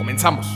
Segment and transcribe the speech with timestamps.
[0.00, 0.46] Comenzamos.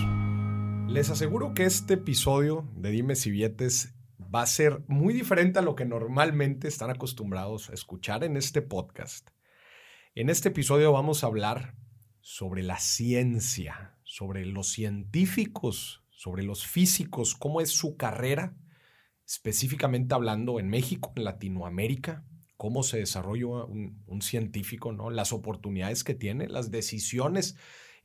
[0.88, 3.94] Les aseguro que este episodio de Dime si Billetes
[4.34, 8.62] va a ser muy diferente a lo que normalmente están acostumbrados a escuchar en este
[8.62, 9.28] podcast.
[10.14, 11.74] En este episodio vamos a hablar
[12.22, 18.56] sobre la ciencia, sobre los científicos, sobre los físicos, cómo es su carrera,
[19.26, 22.24] específicamente hablando en México, en Latinoamérica,
[22.56, 25.10] cómo se desarrolla un, un científico, ¿no?
[25.10, 27.56] las oportunidades que tiene, las decisiones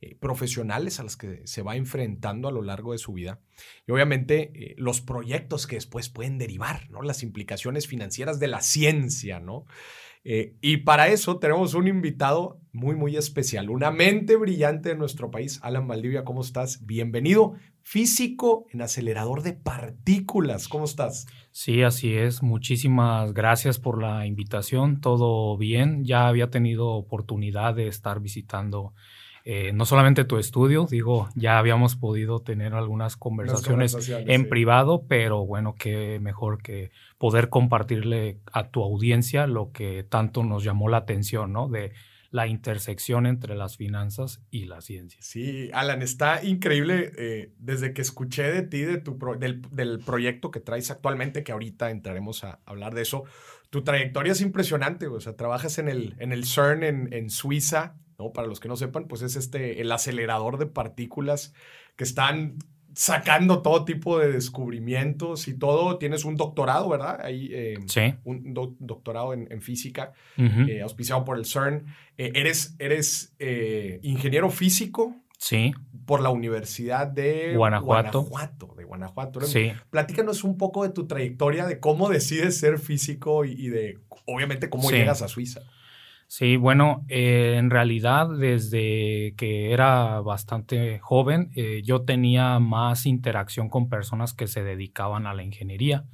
[0.02, 3.40] eh, profesionales a las que se va enfrentando a lo largo de su vida
[3.86, 7.02] y obviamente eh, los proyectos que después pueden derivar, ¿no?
[7.02, 9.66] Las implicaciones financieras de la ciencia, ¿no?
[10.24, 15.30] Eh, y para eso tenemos un invitado muy, muy especial, una mente brillante de nuestro
[15.30, 15.60] país.
[15.62, 16.86] Alan Valdivia, ¿cómo estás?
[16.86, 20.68] Bienvenido, físico en acelerador de partículas.
[20.68, 21.26] ¿Cómo estás?
[21.52, 22.42] Sí, así es.
[22.42, 25.00] Muchísimas gracias por la invitación.
[25.00, 26.04] Todo bien.
[26.04, 28.94] Ya había tenido oportunidad de estar visitando
[29.44, 35.46] eh, no solamente tu estudio, digo, ya habíamos podido tener algunas conversaciones, en privado, pero
[35.46, 40.98] bueno, qué mejor que poder compartirle a tu audiencia lo que tanto nos llamó la
[40.98, 41.68] atención, ¿no?
[41.68, 41.92] De
[42.30, 45.18] la intersección entre las finanzas y la ciencia.
[45.20, 50.60] Sí, Alan, está increíble eh, desde que escuché de ti, de tu del, proyecto que
[50.60, 53.24] traes actualmente, que ahorita entraremos a hablar de eso.
[53.70, 57.96] Tu trayectoria es impresionante, o sea, trabajas en el, en el CERN en, en Suiza,
[58.32, 61.54] para los que no sepan, pues es este, el acelerador de partículas
[61.96, 62.58] que están
[62.94, 65.98] sacando todo tipo de descubrimientos y todo.
[65.98, 67.20] Tienes un doctorado, ¿verdad?
[67.22, 68.14] Ahí, eh, sí.
[68.24, 71.86] Un doctorado en, física, eh, auspiciado por el CERN.
[72.18, 73.34] Eh, eres eres
[74.02, 75.16] ingeniero físico.
[75.38, 75.72] Sí.
[76.04, 78.24] Por la Universidad de Guanajuato.
[78.24, 79.40] Guanajuato de Guanajuato.
[79.40, 79.72] Sí.
[79.88, 84.90] Platícanos un poco de tu trayectoria, de cómo decides ser físico y, de, obviamente, cómo
[84.90, 85.62] llegas a Suiza.
[86.32, 93.68] Sí, bueno, eh, en realidad desde que era bastante joven, eh, yo tenía más interacción
[93.68, 96.04] con personas que se dedicaban a la ingeniería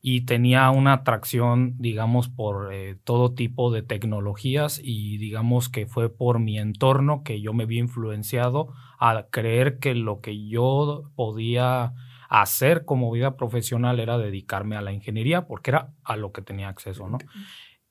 [0.00, 6.16] y tenía una atracción, digamos, por eh, todo tipo de tecnologías y digamos que fue
[6.16, 11.92] por mi entorno que yo me vi influenciado a creer que lo que yo podía
[12.28, 16.68] hacer como vida profesional era dedicarme a la ingeniería porque era a lo que tenía
[16.68, 17.18] acceso, ¿no?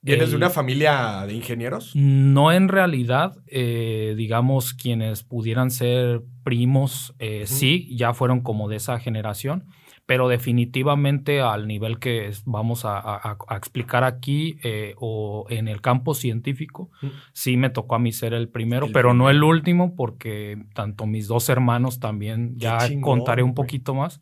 [0.02, 1.94] ¿Vienes de una familia de ingenieros?
[1.94, 8.78] No en realidad, eh, digamos, quienes pudieran ser primos, eh, sí, ya fueron como de
[8.78, 9.66] esa generación,
[10.06, 16.90] pero definitivamente al nivel que vamos a, explicar aquí eh, o en el campo científico,
[17.34, 21.28] sí me tocó a mí ser el primero, pero no el último, porque tanto mis
[21.28, 24.22] dos hermanos también, ya contaré un poquito más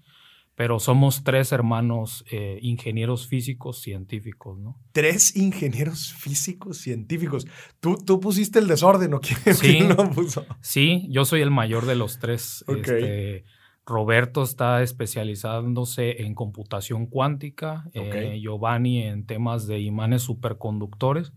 [0.57, 4.81] pero somos tres hermanos eh, ingenieros físicos científicos, ¿no?
[4.91, 7.45] Tres ingenieros físicos científicos.
[7.79, 10.47] ¿Tú, tú pusiste el desorden o quién, sí, lo puso?
[10.59, 12.65] Sí, yo soy el mayor de los tres.
[12.67, 13.45] Este,
[13.87, 21.31] Roberto está especializándose en computación cuántica, eh, Giovanni en temas de imanes superconductores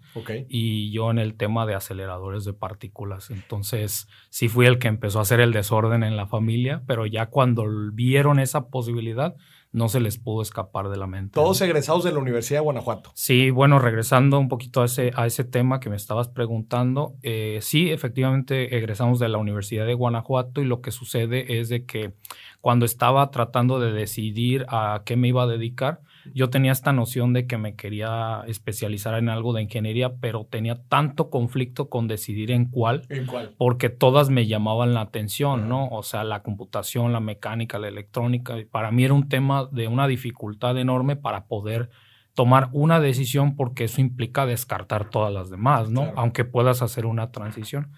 [0.48, 3.30] y yo en el tema de aceleradores de partículas.
[3.30, 7.26] Entonces, sí fui el que empezó a hacer el desorden en la familia, pero ya
[7.26, 9.36] cuando vieron esa posibilidad,
[9.72, 11.34] no se les pudo escapar de la mente.
[11.34, 13.12] Todos egresados de la Universidad de Guanajuato.
[13.14, 17.58] Sí, bueno, regresando un poquito a ese, a ese tema que me estabas preguntando, eh,
[17.62, 22.14] sí, efectivamente egresamos de la Universidad de Guanajuato y lo que sucede es de que
[22.60, 26.00] cuando estaba tratando de decidir a qué me iba a dedicar,
[26.34, 30.82] yo tenía esta noción de que me quería especializar en algo de ingeniería, pero tenía
[30.88, 33.54] tanto conflicto con decidir en cuál, ¿En cuál?
[33.58, 35.88] porque todas me llamaban la atención, ¿no?
[35.88, 40.06] O sea, la computación, la mecánica, la electrónica, para mí era un tema de una
[40.06, 41.90] dificultad enorme para poder
[42.34, 46.12] tomar una decisión porque eso implica descartar todas las demás, ¿no?
[46.16, 47.90] Aunque puedas hacer una transición.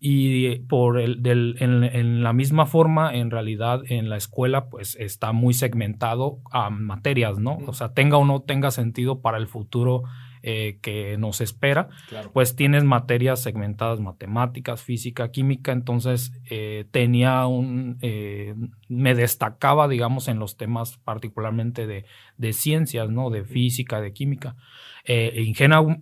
[0.00, 5.32] Y por el, del, en, la misma forma, en realidad, en la escuela, pues está
[5.32, 7.58] muy segmentado a materias, ¿no?
[7.66, 10.04] O sea, tenga o no tenga sentido para el futuro
[10.40, 11.88] eh, que nos espera,
[12.32, 18.54] pues tienes materias segmentadas, matemáticas, física, química, entonces eh, tenía un, eh,
[18.88, 22.04] me destacaba, digamos, en los temas particularmente de,
[22.36, 23.30] de ciencias, ¿no?
[23.30, 24.54] De física, de química.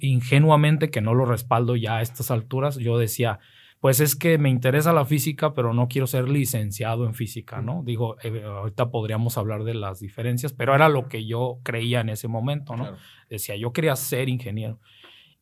[0.01, 3.41] ingenuamente, que no lo respaldo ya a estas alturas, yo decía,
[3.81, 7.83] pues es que me interesa la física, pero no quiero ser licenciado en física, ¿no?
[7.85, 12.09] Digo, eh, ahorita podríamos hablar de las diferencias, pero era lo que yo creía en
[12.09, 12.97] ese momento, ¿no?
[13.29, 14.81] Decía, yo quería ser ingeniero.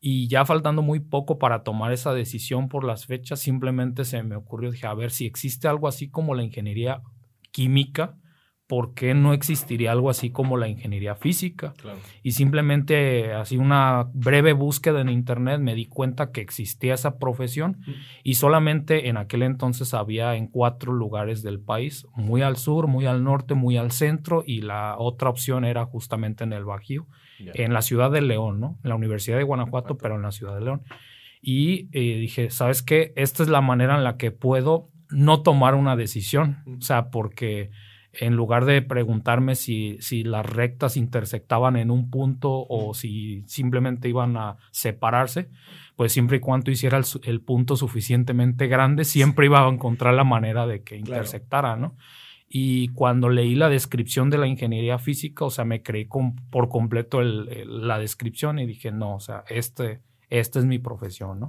[0.01, 4.35] Y ya faltando muy poco para tomar esa decisión por las fechas, simplemente se me
[4.35, 7.01] ocurrió, dije, a ver si existe algo así como la ingeniería
[7.51, 8.17] química,
[8.67, 11.73] ¿por qué no existiría algo así como la ingeniería física?
[12.23, 17.77] Y simplemente así una breve búsqueda en internet me di cuenta que existía esa profesión
[18.23, 23.05] y solamente en aquel entonces había en cuatro lugares del país, muy al sur, muy
[23.05, 27.07] al norte, muy al centro y la otra opción era justamente en el Bajío,
[27.39, 28.79] en la ciudad de León, ¿no?
[28.83, 30.81] En la Universidad de Guanajuato, pero en la ciudad de León.
[31.39, 33.13] Y eh, dije, ¿sabes qué?
[33.15, 37.69] Esta es la manera en la que puedo no tomar una decisión, o sea, porque
[38.19, 44.09] en lugar de preguntarme si, si, las rectas intersectaban en un punto o si simplemente
[44.09, 45.49] iban a separarse,
[45.95, 50.67] pues siempre y cuando hiciera el, punto suficientemente grande, siempre iba a encontrar la manera
[50.67, 51.95] de que intersectara, ¿no?
[52.47, 56.07] Y cuando leí la descripción de la ingeniería física, o sea, me creí
[56.49, 61.47] por completo la descripción y dije, no, o sea, este, esta es mi profesión, ¿no?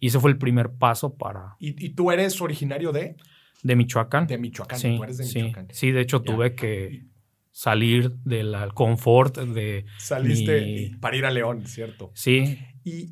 [0.00, 1.56] Y ese fue el primer paso para...
[1.60, 3.16] ¿Y, ¿Y tú eres originario de?
[3.62, 4.26] De Michoacán.
[4.26, 5.68] De Michoacán, sí, tú eres de Michoacán.
[5.70, 7.04] Sí, de hecho tuve que
[7.52, 9.84] salir del confort de...
[9.98, 12.10] Saliste para ir a León, ¿cierto?
[12.14, 12.58] Sí.
[12.84, 13.10] Y,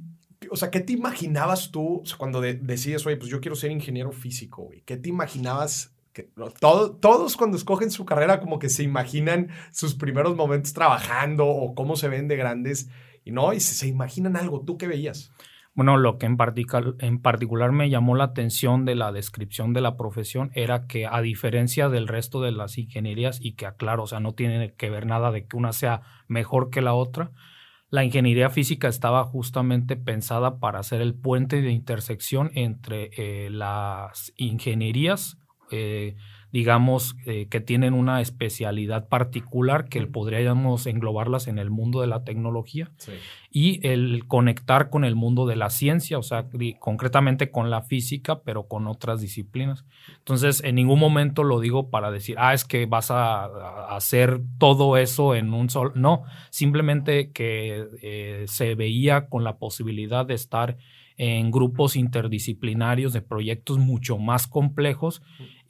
[0.50, 4.62] o sea, ¿qué te imaginabas tú cuando decides, oye, pues yo quiero ser ingeniero físico,
[4.62, 4.82] güey?
[4.82, 5.94] ¿Qué te imaginabas?
[6.12, 11.76] Que, todos cuando escogen su carrera como que se imaginan sus primeros momentos trabajando o
[11.76, 12.88] cómo se ven de grandes
[13.24, 14.64] y no, y se, se imaginan algo.
[14.64, 15.30] ¿Tú qué veías?
[15.72, 20.50] Bueno, lo que en, particular me llamó la atención de la descripción de la profesión
[20.54, 24.34] era que a diferencia del resto de las ingenierías y que aclaro, o sea, no
[24.34, 27.30] tiene que ver nada de que una sea mejor que la otra,
[27.88, 34.32] la ingeniería física estaba justamente pensada para ser el puente de intersección entre eh, las
[34.36, 35.38] ingenierías
[35.70, 36.16] eh,
[36.52, 42.24] digamos, eh, que tienen una especialidad particular que podríamos englobarlas en el mundo de la
[42.24, 42.90] tecnología
[43.50, 46.46] y el conectar con el mundo de la ciencia, o sea,
[46.78, 49.84] concretamente con la física, pero con otras disciplinas.
[50.18, 53.44] Entonces, en ningún momento lo digo para decir, ah, es que vas a,
[53.94, 55.92] hacer todo eso en un solo.
[55.94, 60.76] No, simplemente que eh, se veía con la posibilidad de estar
[61.22, 65.20] en grupos interdisciplinarios de proyectos mucho más complejos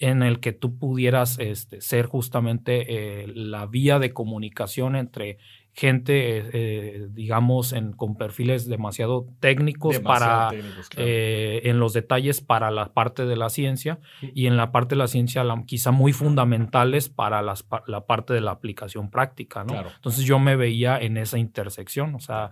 [0.00, 5.38] en el que tú pudieras este, ser justamente eh, la vía de comunicación entre
[5.80, 10.50] gente, eh, eh, digamos, en, con perfiles demasiado técnicos para
[10.98, 14.98] eh, en los detalles para la parte de la ciencia y en la parte de
[14.98, 19.72] la ciencia quizá muy fundamentales para las, la parte de la aplicación práctica, ¿no?
[19.96, 22.50] Entonces yo me veía en esa intersección, o sea,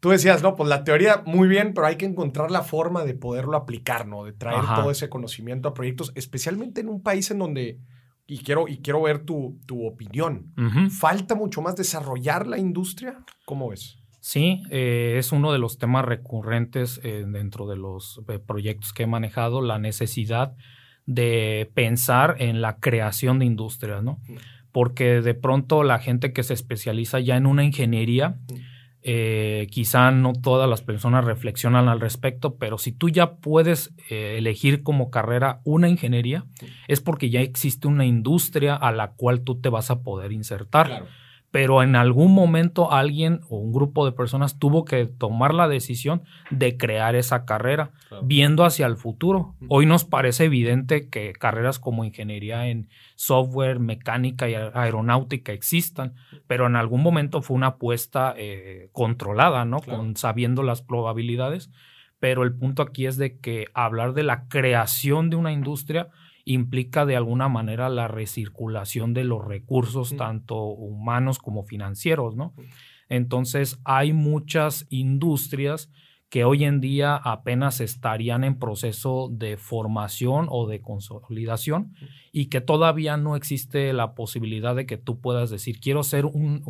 [0.00, 3.14] tú decías, no, pues la teoría muy bien, pero hay que encontrar la forma de
[3.14, 4.24] poderlo aplicar, ¿no?
[4.24, 7.78] De traer todo ese conocimiento a proyectos, especialmente en un país en donde
[8.30, 10.54] y quiero, y quiero ver tu, opinión.
[10.90, 13.24] ¿Falta mucho más desarrollar la industria?
[13.44, 13.98] ¿Cómo ves?
[14.20, 19.02] Sí, eh, es uno de los temas recurrentes eh, dentro de los eh, proyectos que
[19.02, 20.54] he manejado, la necesidad
[21.06, 24.20] de pensar en la creación de industrias, ¿no?
[24.70, 28.38] Porque de pronto la gente que se especializa ya en una ingeniería,
[29.02, 34.36] eh, quizá no todas las personas reflexionan al respecto, pero si tú ya puedes eh,
[34.38, 36.44] elegir como carrera una ingeniería,
[36.86, 41.06] es porque ya existe una industria a la cual tú te vas a poder insertar
[41.50, 46.22] pero en algún momento alguien o un grupo de personas tuvo que tomar la decisión
[46.50, 47.90] de crear esa carrera,
[48.22, 49.54] viendo hacia el futuro.
[49.68, 56.14] Hoy nos parece evidente que carreras como ingeniería en software, mecánica y aeronáutica existan,
[56.46, 59.80] pero en algún momento fue una apuesta eh, controlada, ¿no?
[59.80, 61.70] Con sabiendo las probabilidades.
[62.20, 66.10] Pero el punto aquí es de que hablar de la creación de una industria
[66.52, 72.54] implica de alguna manera la recirculación de los recursos, tanto humanos como financieros, ¿no?
[73.08, 75.90] Entonces, hay muchas industrias
[76.30, 81.92] que hoy en día apenas estarían en proceso de formación o de consolidación
[82.30, 86.62] y que todavía no existe la posibilidad de que tú puedas decir, quiero ser un,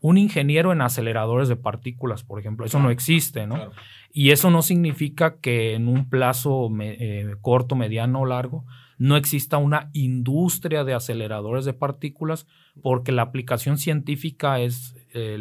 [0.00, 2.66] un, ingeniero en aceleradores de partículas, por ejemplo.
[2.66, 3.70] Eso no existe, ¿no?
[4.12, 8.64] Y eso no significa que en un plazo eh, corto, mediano o largo
[8.98, 12.46] no exista una industria de aceleradores de partículas,
[12.82, 14.94] porque la aplicación científica es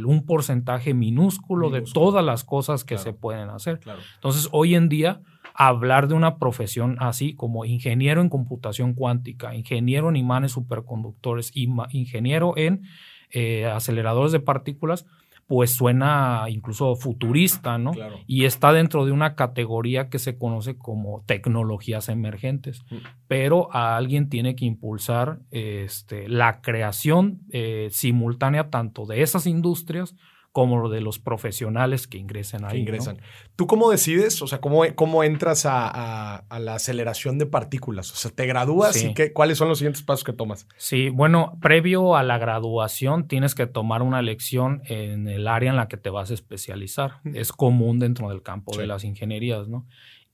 [0.06, 3.80] un porcentaje minúsculo, de todas las cosas que se pueden hacer.
[4.16, 5.22] Entonces, hoy en día,
[5.54, 12.54] hablar de una profesión así como ingeniero en computación cuántica, ingeniero en imanes superconductores, ingeniero
[12.58, 12.84] en
[13.32, 15.06] eh, aceleradores de partículas,
[15.48, 17.94] pues suena incluso futurista, ¿no?
[18.28, 22.84] Y está dentro de una categoría que se conoce como tecnologías emergentes.
[22.92, 22.96] Mm.
[23.28, 30.16] Pero a alguien tiene que impulsar este, la creación eh, simultánea tanto de esas industrias
[30.58, 32.80] como de los profesionales que ingresen ahí.
[32.80, 33.20] ingresan.
[33.56, 34.42] ¿Tú cómo decides?
[34.42, 38.12] O sea, ¿cómo, cómo entras a, la aceleración de partículas?
[38.12, 40.68] O sea, ¿te gradúas y qué, cuáles son los siguientes pasos que tomas?
[40.76, 45.76] Sí, bueno, previo a la graduación tienes que tomar una lección en el área en
[45.76, 47.20] la que te vas a especializar.
[47.36, 49.86] Es común dentro del campo de las ingenierías, ¿no?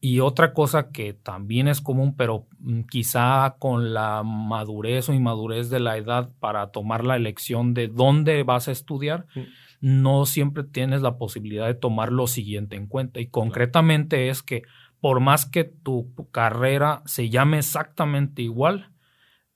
[0.05, 5.69] Y otra cosa que también es común, pero mm, quizá con la madurez o inmadurez
[5.69, 9.27] de la edad para tomar la elección de dónde vas a estudiar,
[9.83, 13.19] no siempre tienes la posibilidad de tomar lo siguiente en cuenta.
[13.19, 14.63] Y concretamente es que
[15.01, 18.93] por más que tu carrera se llame exactamente igual,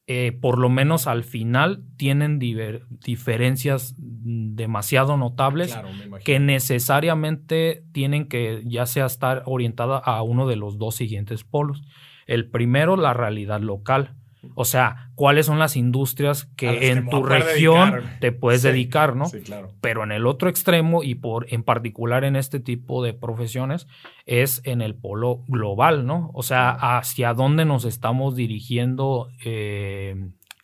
[0.05, 5.79] eh, por lo menos al final tienen diferencias demasiado notables
[6.25, 11.84] que necesariamente tienen que ya sea estar orientada a uno de los dos siguientes polos.
[12.25, 14.17] El primero, la realidad local.
[14.55, 19.25] O sea, cuáles son las industrias que en tu región te puedes dedicar, ¿no?
[19.25, 19.73] Sí, claro.
[19.81, 23.87] Pero en el otro extremo y por en particular en este tipo de profesiones
[24.25, 26.31] es en el polo global, ¿no?
[26.33, 30.15] O sea, hacia dónde nos estamos dirigiendo eh,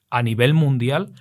[0.10, 1.14] a nivel mundial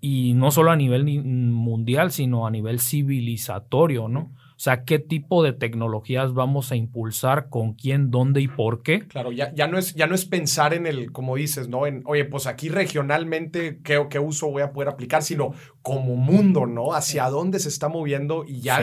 [0.00, 4.32] y no solo a nivel mundial, sino a nivel civilizatorio, ¿no?
[4.60, 9.08] O sea, qué tipo de tecnologías vamos a impulsar, con quién, dónde y por qué.
[9.08, 11.86] Claro, ya, ya, no, es, ya no es pensar en el, como dices, ¿no?
[11.86, 15.22] En, oye, pues aquí regionalmente, ¿qué, qué uso voy a poder aplicar?
[15.22, 16.92] Sino como mundo, ¿no?
[16.92, 18.82] Hacia dónde se está moviendo y ya,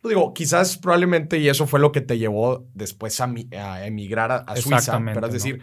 [0.00, 4.32] pues digo, quizás probablemente, y eso fue lo que te llevó después a, a emigrar
[4.32, 5.60] a, Suiza, pero es decir,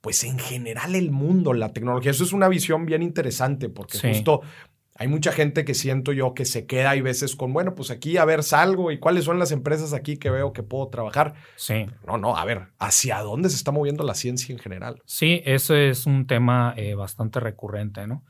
[0.00, 4.40] pues en general el mundo, la tecnología, eso es una visión bien interesante porque justo
[4.96, 8.16] hay mucha gente que siento yo que se queda y veces con, bueno, pues aquí
[8.16, 11.34] a ver, salgo y cuáles son las empresas aquí que veo que puedo trabajar.
[11.56, 11.86] Sí.
[12.06, 15.02] No, no, a ver, ¿hacia dónde se está moviendo la ciencia en general?
[15.04, 18.24] Sí, eso es un tema eh, bastante recurrente, ¿no?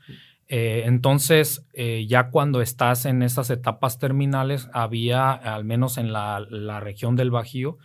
[0.47, 6.45] Eh, entonces, eh, ya cuando estás en esas etapas terminales, había, al menos en la,
[6.49, 7.77] la región del Bajío,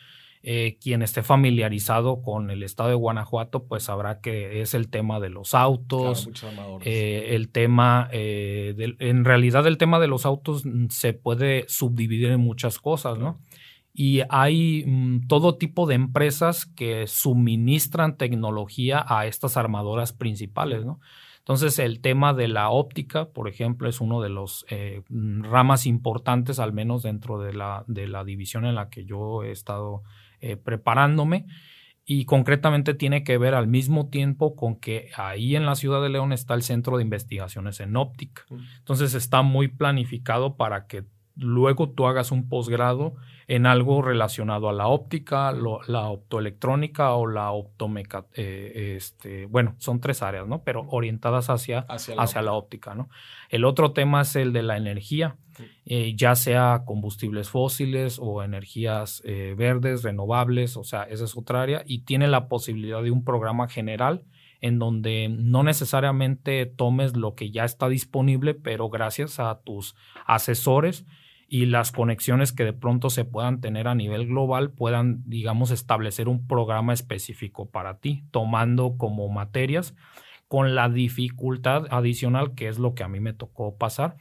[0.43, 5.21] eh, quien esté familiarizado con el estado de Guanajuato, pues sabrá que es el tema
[5.21, 6.31] de los autos,
[6.83, 12.31] eh, el tema, eh, en realidad el tema de los autos mm, se puede subdividir
[12.31, 13.39] en muchas cosas, ¿no?
[13.93, 21.01] Y hay mm, todo tipo de empresas que suministran tecnología a estas armadoras principales, ¿no?
[21.41, 24.65] Entonces, el tema de la óptica, por ejemplo, es uno de los
[25.11, 29.43] mm, ramas importantes, al menos dentro de la, de la división en la que yo
[29.43, 30.03] he estado
[30.41, 31.47] eh, preparándome
[32.05, 36.09] y concretamente tiene que ver al mismo tiempo con que ahí en la ciudad de
[36.09, 38.47] León está el Centro de Investigaciones en Óptica.
[38.79, 41.05] Entonces está muy planificado para que
[41.37, 43.15] luego tú hagas un posgrado
[43.51, 50.01] en algo relacionado a la óptica, la optoelectrónica o la optomeca, eh, este, bueno, son
[50.01, 50.63] tres áreas, ¿no?
[50.63, 53.09] Pero orientadas hacia, hacia, la, óptica, ¿no?
[53.49, 55.37] El otro tema es el de la energía,
[55.85, 61.61] eh, ya sea combustibles fósiles o energías eh, verdes, renovables, o sea, esa es otra
[61.61, 64.23] área, y tiene la posibilidad de un programa general
[64.61, 69.95] en donde no necesariamente tomes lo que ya está disponible, pero gracias a tus
[70.27, 71.07] asesores,
[71.53, 76.29] y las conexiones que de pronto se puedan tener a nivel global puedan, digamos, establecer
[76.29, 79.97] un programa específico para ti, tomando como materias
[80.47, 84.17] con la dificultad adicional que es lo que a mí me tocó pasar,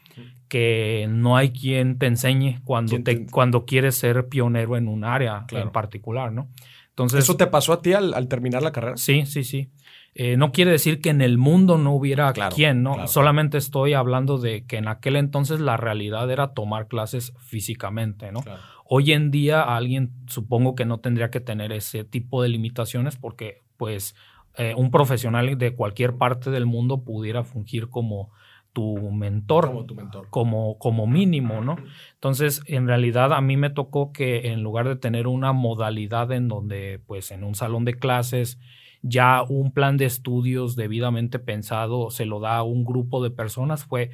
[0.48, 5.46] que no hay quien te enseñe cuando, te, cuando quieres ser pionero en un área
[5.51, 6.50] en particular, ¿no?
[6.89, 8.98] Entonces, ¿Eso te pasó a ti al, terminar la carrera?
[8.98, 9.72] Sí, sí, sí.
[10.16, 13.08] Eh, no quiere decir que en el mundo no hubiera quien, ¿no?
[13.08, 18.44] Solamente estoy hablando de que en aquel entonces la realidad era tomar clases físicamente, ¿no?
[18.86, 23.62] Hoy en día alguien supongo que no tendría que tener ese tipo de limitaciones porque
[23.78, 24.16] pues
[24.58, 28.32] eh, un profesional de cualquier parte del mundo pudiera fungir como
[28.74, 30.28] tu mentor, como, tu mentor.
[30.30, 31.78] como, como mínimo, ¿no?
[32.13, 36.48] Entonces, en realidad a mí me tocó que en lugar de tener una modalidad en
[36.48, 38.60] donde, pues, en un salón de clases,
[39.01, 43.86] ya un plan de estudios debidamente pensado se lo da a un grupo de personas,
[43.86, 44.12] fue,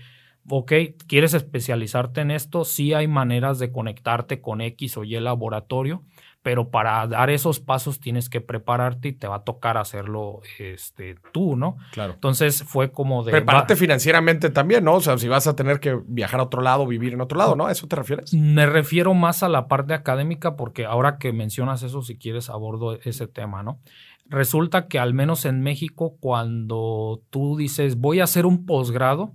[0.49, 0.71] ok,
[1.07, 2.65] ¿quieres especializarte en esto?
[2.65, 6.03] Sí hay maneras de conectarte con X o Y laboratorio,
[6.45, 11.15] pero para dar esos pasos tienes que prepararte y te va a tocar hacerlo este,
[11.31, 11.77] tú, ¿no?
[11.91, 12.13] Claro.
[12.13, 13.31] Entonces fue como de...
[13.31, 14.93] Prepararte financieramente también, ¿no?
[14.93, 17.55] O sea, si vas a tener que viajar a otro lado, vivir en otro lado,
[17.55, 17.65] ¿no?
[17.65, 18.31] ¿A eso te refieres?
[18.35, 22.93] Me refiero más a la parte académica porque ahora que mencionas eso, si quieres, abordo
[22.93, 23.79] ese tema, ¿no?
[24.27, 29.33] Resulta que al menos en México, cuando tú dices voy a hacer un posgrado,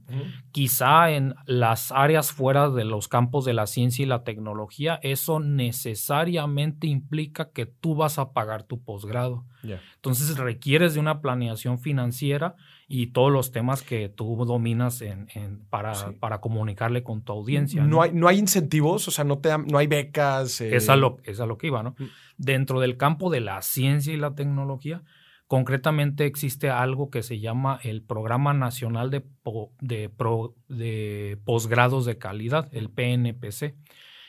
[0.51, 5.39] quizá en las áreas fuera de los campos de la ciencia y la tecnología, eso
[5.39, 9.45] necesariamente implica que tú vas a pagar tu posgrado.
[9.95, 12.57] Entonces requieres de una planeación financiera
[12.93, 15.29] y todos los temas que tú dominas en,
[15.71, 17.85] para, para, comunicarle con tu audiencia.
[17.85, 18.03] ¿no?
[18.03, 20.61] hay, no hay incentivos, o sea, no, te no hay becas.
[20.61, 20.75] Eh...
[20.75, 21.95] Es, a lo, es a lo que iba, ¿no?
[21.97, 22.05] Mm.
[22.37, 25.05] Dentro del campo de la ciencia y la tecnología,
[25.47, 29.23] concretamente existe algo que se llama el Programa Nacional de,
[29.81, 30.11] de,
[30.67, 33.77] de Posgrados de Calidad, el PNPC.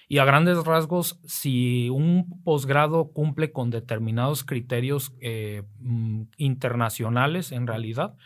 [0.08, 7.66] Y a grandes rasgos, si un posgrado cumple con determinados criterios eh, mm, internacionales, en
[7.66, 8.18] realidad,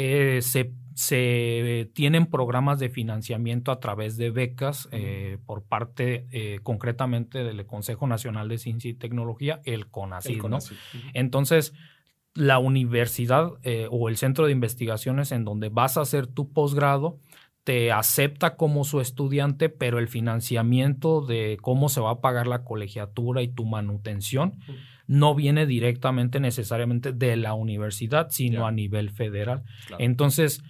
[0.00, 7.42] eh, se, tienen programas de financiamiento a través de becas eh, por parte eh, concretamente
[7.42, 10.40] del Consejo Nacional de Ciencia y Tecnología, el CONACYT.
[11.14, 11.72] Entonces,
[12.34, 13.54] la universidad
[13.90, 17.18] o el centro de investigaciones en donde vas a hacer tu posgrado
[17.64, 22.64] te acepta como su estudiante, pero el financiamiento de cómo se va a pagar la
[22.64, 24.58] colegiatura y tu manutención
[25.08, 29.64] no viene directamente necesariamente de la universidad, sino a nivel federal.
[29.98, 30.62] Entonces,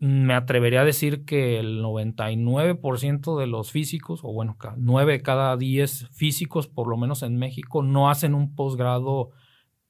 [0.00, 6.10] me atrevería a decir que el 99% de los físicos, o bueno, 9 cada 10
[6.10, 9.30] físicos, por lo menos en México, no hacen un posgrado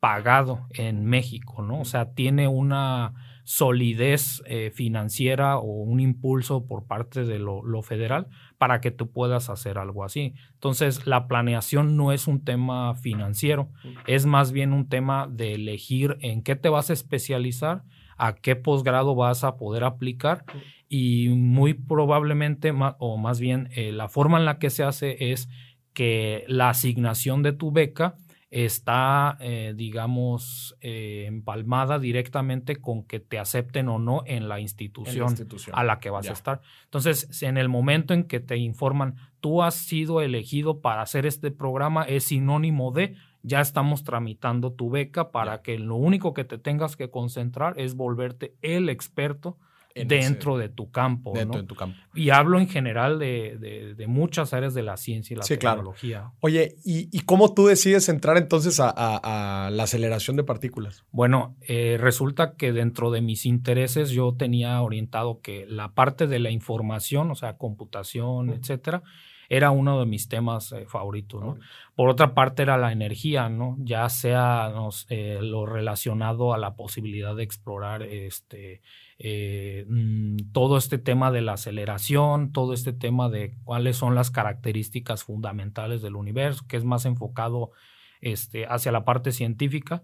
[0.00, 1.80] pagado en México, ¿no?
[1.80, 8.28] O sea, tiene una solidez eh, financiera o un impulso por parte de lo, federal
[8.64, 10.32] para que tú puedas hacer algo así.
[10.54, 13.68] Entonces, la planeación no es un tema financiero,
[14.06, 17.82] es más bien un tema de elegir en qué te vas a especializar,
[18.16, 20.46] a qué posgrado vas a poder aplicar
[20.88, 25.50] y muy probablemente, o más bien eh, la forma en la que se hace es
[25.92, 28.16] que la asignación de tu beca
[28.54, 35.34] está, eh, digamos, eh, empalmada directamente con que te acepten o no en la institución,
[35.72, 36.60] a la que vas a estar.
[36.84, 41.50] Entonces, en el momento en que te informan, tú has sido elegido para hacer este
[41.50, 46.56] programa, es sinónimo de, ya estamos tramitando tu beca para que lo único que te
[46.56, 49.58] tengas que concentrar es volverte el experto
[49.94, 51.32] dentro de tu campo.
[51.34, 51.96] Dentro de tu campo.
[52.14, 56.32] Y hablo en general de, muchas áreas de la ciencia y la tecnología.
[56.40, 61.04] Oye, ¿y, cómo tú decides entrar entonces a, la aceleración de partículas?
[61.10, 66.38] Bueno, eh, resulta que dentro de mis intereses yo tenía orientado que la parte de
[66.38, 69.02] la información, o sea, computación, etcétera,
[69.48, 71.58] era uno de mis temas eh, favoritos, ¿no?
[71.94, 73.76] Por otra parte era la energía, ¿no?
[73.78, 74.72] Ya sea
[75.08, 78.82] eh, lo relacionado a la posibilidad de explorar este,
[79.18, 84.30] eh, mm, todo este tema de la aceleración, todo este tema de cuáles son las
[84.30, 87.70] características fundamentales del universo, que es más enfocado
[88.20, 90.02] este, hacia la parte científica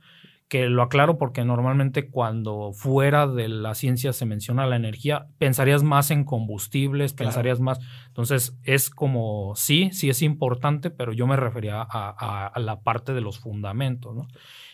[0.51, 5.85] que lo aclaro porque normalmente cuando fuera de la ciencia se menciona la energía, pensarías
[5.85, 7.79] más en combustibles, pensarías más.
[8.09, 13.21] Entonces es como, sí, sí es importante, pero yo me refería a, la parte de
[13.21, 14.17] los fundamentos.
[14.17, 14.27] ¿no?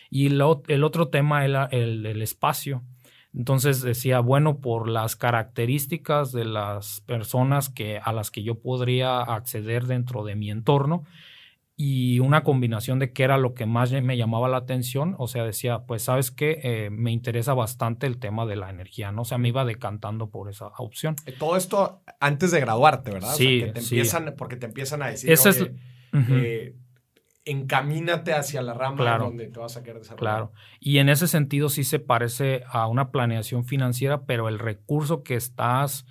[0.09, 2.81] Y el otro tema era el, el espacio.
[3.35, 9.19] Entonces decía, bueno, por las características de las personas que, a las que yo podría
[9.21, 11.03] acceder dentro de mi entorno,
[11.79, 15.15] y una combinación de qué era lo que más me llamaba la atención.
[15.19, 19.11] O sea, decía, pues sabes que eh, me interesa bastante el tema de la energía,
[19.11, 19.21] ¿no?
[19.21, 21.15] O sea, me iba decantando por esa opción.
[21.27, 23.35] Eh, todo esto antes de graduarte, ¿verdad?
[23.35, 23.95] Sí, te sí.
[23.95, 26.75] empiezan, porque te empiezan a decir, es, eh,
[27.45, 30.33] encamínate hacia la rama donde te vas a querer desarrollar.
[30.33, 30.53] Claro.
[30.79, 35.35] Y en ese sentido sí se parece a una planeación financiera, pero el recurso que
[35.35, 36.07] estás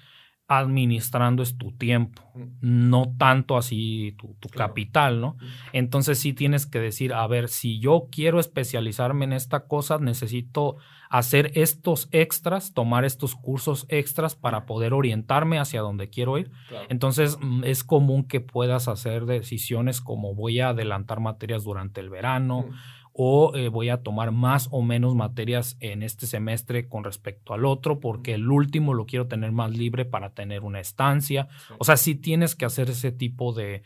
[0.48, 2.22] administrando es tu tiempo,
[2.60, 5.36] no tanto así tu, capital, ¿no?
[5.72, 10.76] Entonces sí tienes que decir, a ver, si yo quiero especializarme en esta cosa, necesito
[11.10, 16.50] hacer estos extras, tomar estos cursos extras para poder orientarme hacia donde quiero ir.
[16.88, 22.10] Entonces mm, es común que puedas hacer decisiones como voy a adelantar materias durante el
[22.10, 22.66] verano
[23.18, 27.64] o eh, voy a tomar más o menos materias en este semestre con respecto al
[27.64, 31.48] otro, porque el último lo quiero tener más libre para tener una estancia.
[31.78, 33.82] O sea, sí tienes que hacer ese tipo de,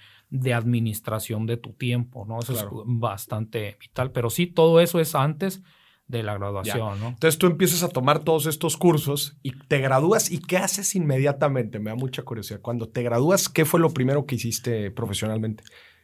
[0.52, 2.40] administración de tu tiempo, ¿no?
[2.40, 5.62] Eso es bastante vital, pero sí, todo eso es antes
[6.08, 7.08] de la graduación, ¿no?
[7.10, 11.78] Entonces tú empiezas a tomar todos estos cursos y te gradúas y ¿qué haces inmediatamente?
[11.78, 12.60] Me da mucha curiosidad.
[12.60, 15.62] Cuando te gradúas, ¿qué fue lo primero que hiciste profesionalmente?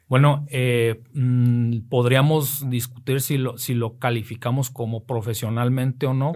[0.09, 6.33] Bueno, eh, mm, podríamos discutir si lo, si lo calificamos como profesionalmente o no,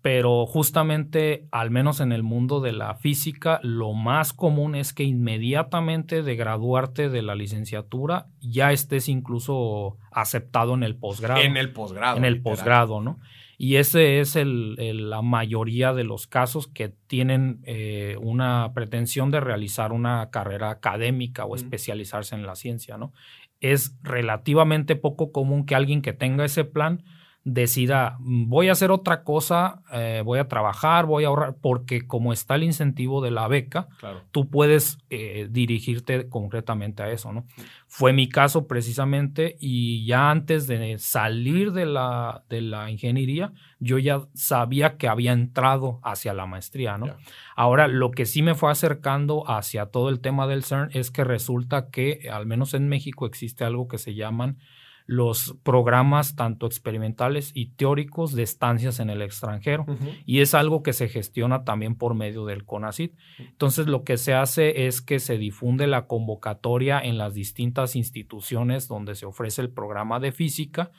[0.00, 5.02] pero justamente, al menos en el mundo de la física, lo más común es que
[5.02, 11.40] inmediatamente de graduarte de la licenciatura ya estés incluso aceptado en el posgrado.
[11.40, 12.18] En el posgrado.
[12.18, 13.18] En el posgrado, ¿no?
[13.58, 14.76] Y ese es el,
[15.10, 21.44] la mayoría de los casos que tienen eh, una pretensión de realizar una carrera académica
[21.44, 23.12] o especializarse en la ciencia, ¿no?
[23.60, 27.04] Es relativamente poco común que alguien que tenga ese plan
[27.44, 32.06] decida, mm, voy a hacer otra cosa, eh, voy a trabajar, voy a ahorrar, porque
[32.06, 33.88] como está el incentivo de la beca,
[34.30, 37.44] tú puedes eh, dirigirte concretamente a eso, ¿no?
[37.86, 43.98] Fue mi caso precisamente y ya antes de salir de la, de la ingeniería, yo
[43.98, 47.14] ya sabía que había entrado hacia la maestría, ¿no?
[47.56, 51.24] Ahora, lo que sí me fue acercando hacia todo el tema del CERN es que
[51.24, 54.58] resulta que, al menos en México, existe algo que se llaman
[55.06, 59.84] los programas tanto experimentales y teóricos de estancias en el extranjero.
[60.24, 63.14] Y es algo que se gestiona también por medio del CONACIT.
[63.38, 68.88] Entonces, lo que se hace es que se difunde la convocatoria en las distintas instituciones
[68.88, 70.90] donde se ofrece el programa de física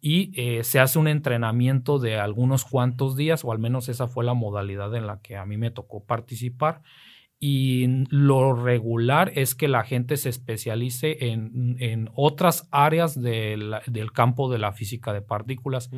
[0.00, 4.24] y eh, se hace un entrenamiento de algunos cuantos días, o al menos esa fue
[4.24, 6.82] la modalidad en la que a mí me tocó participar
[7.46, 14.56] y lo regular es que la gente se especialice en, otras áreas del campo de
[14.56, 15.90] la física de partículas,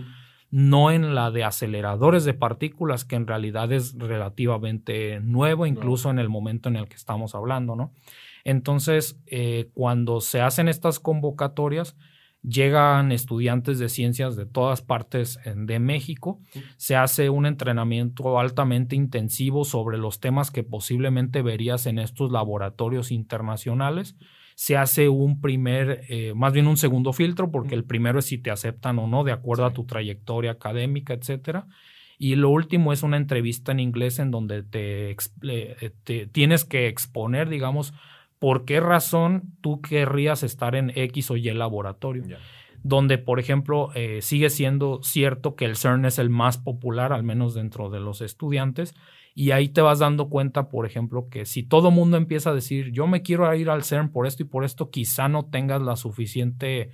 [0.51, 6.19] no en la de aceleradores de partículas, que en realidad es relativamente nuevo, incluso en
[6.19, 7.93] el momento en el que estamos hablando, ¿no?
[8.43, 11.97] Entonces, eh, cuando se hacen estas convocatorias,
[12.43, 16.41] llegan estudiantes de ciencias de todas partes de México,
[16.77, 23.11] se hace un entrenamiento altamente intensivo sobre los temas que posiblemente verías en estos laboratorios
[23.11, 24.17] internacionales,
[24.57, 28.39] se hace un primer, eh, más bien un segundo filtro, porque el primero es si
[28.39, 31.67] te aceptan o no, de acuerdo a tu trayectoria académica, etcétera.
[32.19, 36.89] Y lo último es una entrevista en inglés en donde te, eh, te tienes que
[36.89, 37.93] exponer, digamos,
[38.39, 42.25] ¿por qué razón tú querrías estar en X o Y laboratorio?
[42.83, 47.25] Donde, por ejemplo, eh, sigue siendo cierto que el CERN es el más popular, al
[47.25, 48.95] menos dentro de los estudiantes,
[49.35, 52.93] y ahí te vas dando cuenta, por ejemplo, que si todo mundo empieza a decir,
[52.93, 55.97] yo me quiero ir al CERN por esto y por esto, quizá no tengas la
[55.97, 56.91] suficiente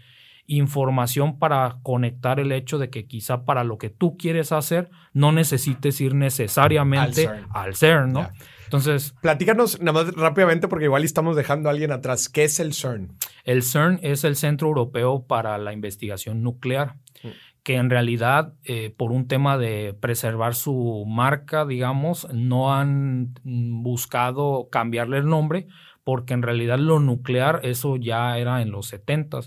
[0.47, 5.31] información para conectar el hecho de que quizá para lo que tú quieres hacer no
[5.31, 8.29] necesites ir necesariamente al CERN, ¿no?
[8.73, 9.15] Entonces.
[9.21, 12.31] Platícanos nada más rápidamente, porque igual estamos dejando a alguien atrás.
[12.31, 13.19] ¿Qué es el CERN?
[13.45, 17.29] El CERN es el Centro Europeo para la Investigación Nuclear, mm.
[17.63, 24.69] que en realidad, eh, por un tema de preservar su marca, digamos, no han buscado
[24.71, 25.67] cambiarle el nombre
[26.05, 29.43] porque en realidad lo nuclear, eso ya era en los 70 O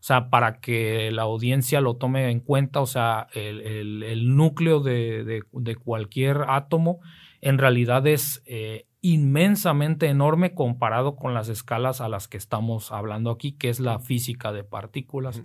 [0.00, 5.42] sea, para que la audiencia lo tome en cuenta, o sea, el, núcleo de,
[5.84, 7.00] cualquier átomo
[7.40, 13.30] en realidad es eh, inmensamente enorme comparado con las escalas a las que estamos hablando
[13.30, 15.42] aquí, que es la física de partículas.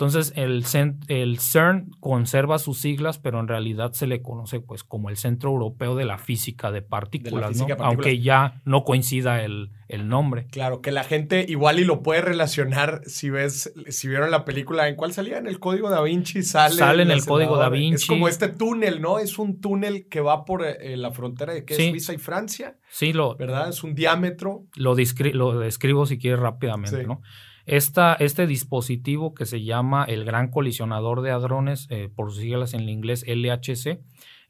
[0.00, 0.64] Entonces, el,
[1.08, 5.50] el, CERN conserva sus siglas, pero en realidad se le conoce pues como el Centro
[5.50, 7.66] Europeo de la Física de Partículas, ¿no?
[7.80, 10.46] aunque ya no coincida el, el, nombre.
[10.52, 14.88] Claro, que la gente igual y lo puede relacionar si ves, si vieron la película,
[14.88, 15.38] ¿en cuál salía?
[15.38, 16.76] En el Código Da Vinci sale.
[16.76, 18.04] Sale en el Código Da Vinci.
[18.04, 19.18] Es como este túnel, ¿no?
[19.18, 22.76] Es un túnel que va por eh, la frontera de ¿qué es Suiza y Francia.
[22.88, 23.34] Sí, lo.
[23.34, 23.70] ¿Verdad?
[23.70, 24.62] Es un diámetro.
[24.76, 27.20] Lo, lo describo si quieres rápidamente, ¿no?
[27.68, 32.88] Este dispositivo que se llama el Gran Colisionador de Hadrones, eh, por sus siglas en
[32.88, 34.00] inglés LHC,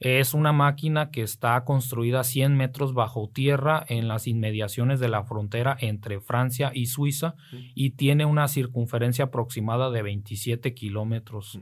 [0.00, 5.24] es una máquina que está construida 100 metros bajo tierra en las inmediaciones de la
[5.24, 7.34] frontera entre Francia y Suiza
[7.74, 11.58] y tiene una circunferencia aproximada de 27 kilómetros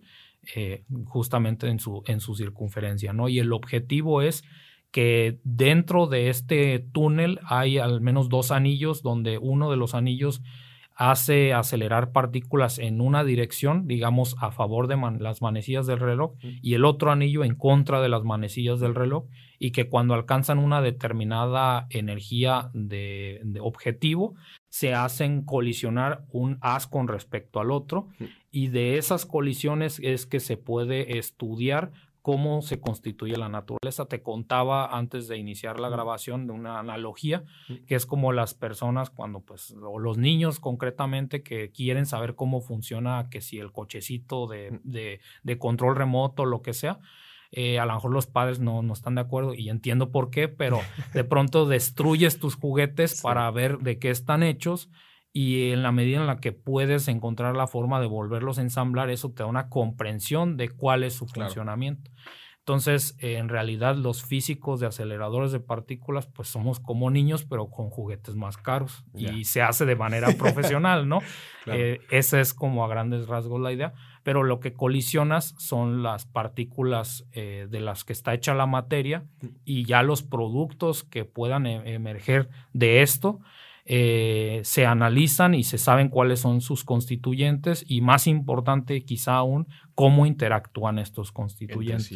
[0.55, 3.15] eh, justamente en su, en su circunferencia.
[3.15, 3.31] ¿no?
[3.31, 4.45] Y el objetivo es
[4.91, 10.43] que dentro de este túnel hay al menos dos anillos donde uno de los anillos
[10.97, 16.73] hace acelerar partículas en una dirección, digamos, a favor de las manecillas del reloj, y
[16.73, 19.27] el otro anillo en contra de las manecillas del reloj,
[19.59, 24.37] y que cuando alcanzan una determinada energía de, objetivo,
[24.71, 28.09] se hacen colisionar un haz con respecto al otro,
[28.51, 31.93] y de esas colisiones es que se puede estudiar
[32.27, 34.07] cómo se constituye la naturaleza.
[34.07, 37.45] Te contaba antes de iniciar la grabación de una analogía,
[37.87, 42.61] que es como las personas cuando, pues, o los niños concretamente que quieren saber cómo
[42.61, 46.99] funciona, que si el cochecito de, de, control remoto, lo que sea,
[47.53, 50.49] eh, a lo mejor los padres no, no, están de acuerdo y entiendo por qué,
[50.49, 50.81] pero
[51.15, 54.91] de pronto destruyes tus juguetes para ver de qué están hechos
[55.37, 59.11] y en la medida en la que puedes encontrar la forma de volverlos a ensamblar,
[59.11, 62.11] eso te da una comprensión de cuál es su funcionamiento.
[62.61, 67.91] Entonces, en realidad, los físicos de aceleradores de partículas, pues somos como niños, pero con
[67.91, 69.05] juguetes más caros.
[69.15, 71.19] Y se hace de manera profesional, ¿no?
[71.67, 73.93] Eh, esa es como a grandes rasgos la idea.
[74.23, 79.27] Pero lo que colisionas son las partículas eh, de las que está hecha la materia
[79.43, 79.47] mm.
[79.67, 83.39] y ya los productos que puedan e-, emerger de esto
[83.89, 89.69] eh, se analizan y se saben cuáles son sus constituyentes y más importante quizá aún,
[89.95, 92.11] cómo interactúan estos constituyentes.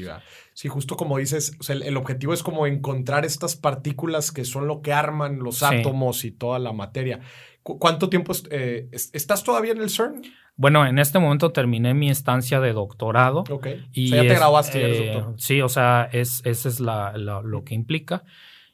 [0.53, 4.93] Sí, justo como dices, el, objetivo es como encontrar estas partículas que son lo que
[4.93, 7.21] arman los átomos y toda la materia.
[7.63, 10.23] ¿Cuánto tiempo eh, estás todavía en el CERN?
[10.57, 13.45] Bueno, en este momento terminé mi estancia de doctorado.
[13.49, 13.69] Ok.
[13.93, 15.13] Y ya te grabaste.
[15.13, 18.25] Eh, sí, o sea, es, ese es lo que implica.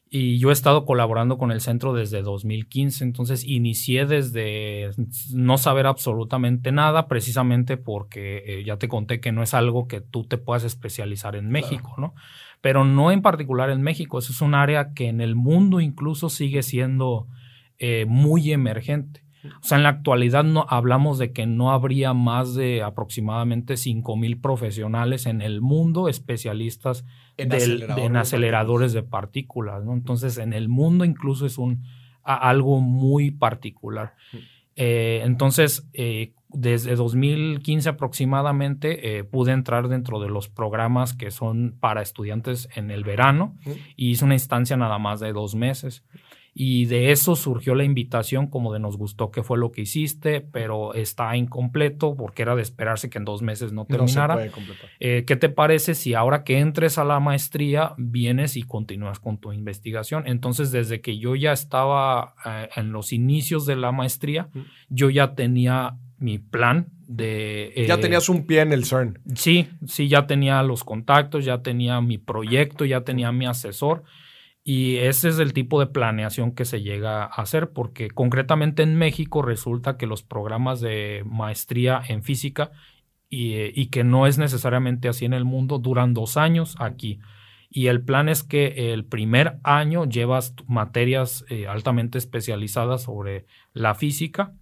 [0.09, 4.91] Y yo he estado colaborando con el centro desde 2015, entonces inicié desde
[5.33, 9.99] no saber absolutamente nada, precisamente porque eh, ya te conté que no es algo que
[9.99, 12.13] tú te puedas especializar en México, ¿no?
[12.61, 16.29] Pero no en particular en México, eso es un área que en el mundo incluso
[16.29, 17.27] sigue siendo
[17.77, 19.27] eh, muy emergente.
[19.61, 24.15] O sea, en la actualidad no, hablamos de que no habría más de aproximadamente 5
[24.15, 27.05] mil profesionales en el mundo especialistas
[27.37, 29.83] en, aceleradores de partículas.
[29.83, 29.93] ¿no?
[29.93, 31.83] Entonces, en el mundo incluso es un,
[32.23, 34.15] algo muy particular.
[34.75, 41.75] Eh, entonces, eh, desde 2015 aproximadamente eh, pude entrar dentro de los programas que son
[41.79, 43.55] para estudiantes en el verano
[43.95, 46.03] y hice una instancia nada más de dos meses.
[46.59, 50.41] Y de eso surgió la invitación como de nos gustó que fue lo que hiciste,
[50.41, 54.33] pero está incompleto porque era de esperarse que en dos meses no terminara.
[54.37, 54.63] No se puede
[54.99, 59.37] eh, ¿Qué te parece si ahora que entres a la maestría vienes y continúas con
[59.37, 60.23] tu investigación?
[60.25, 64.49] Entonces, desde que yo ya estaba eh, en los inicios de la maestría,
[64.89, 67.71] yo ya tenía mi plan de...
[67.87, 69.19] ya eh, tenías un pie en el CERN.
[69.35, 74.05] Sí, sí, ya tenía los contactos, ya tenía mi proyecto, ya tenía mi asesor.
[74.69, 78.97] Y ese es el tipo de planeación que se llega a hacer, porque concretamente en
[78.97, 82.71] México resulta que los programas de maestría en física
[83.29, 87.21] y, que no es necesariamente así en el mundo duran dos años aquí.
[87.69, 93.95] Y el plan es que el primer año llevas materias eh, altamente especializadas sobre la
[93.95, 94.53] física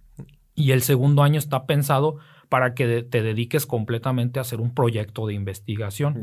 [0.54, 5.26] y el segundo año está pensado para que te dediques completamente a hacer un proyecto
[5.26, 6.22] de investigación.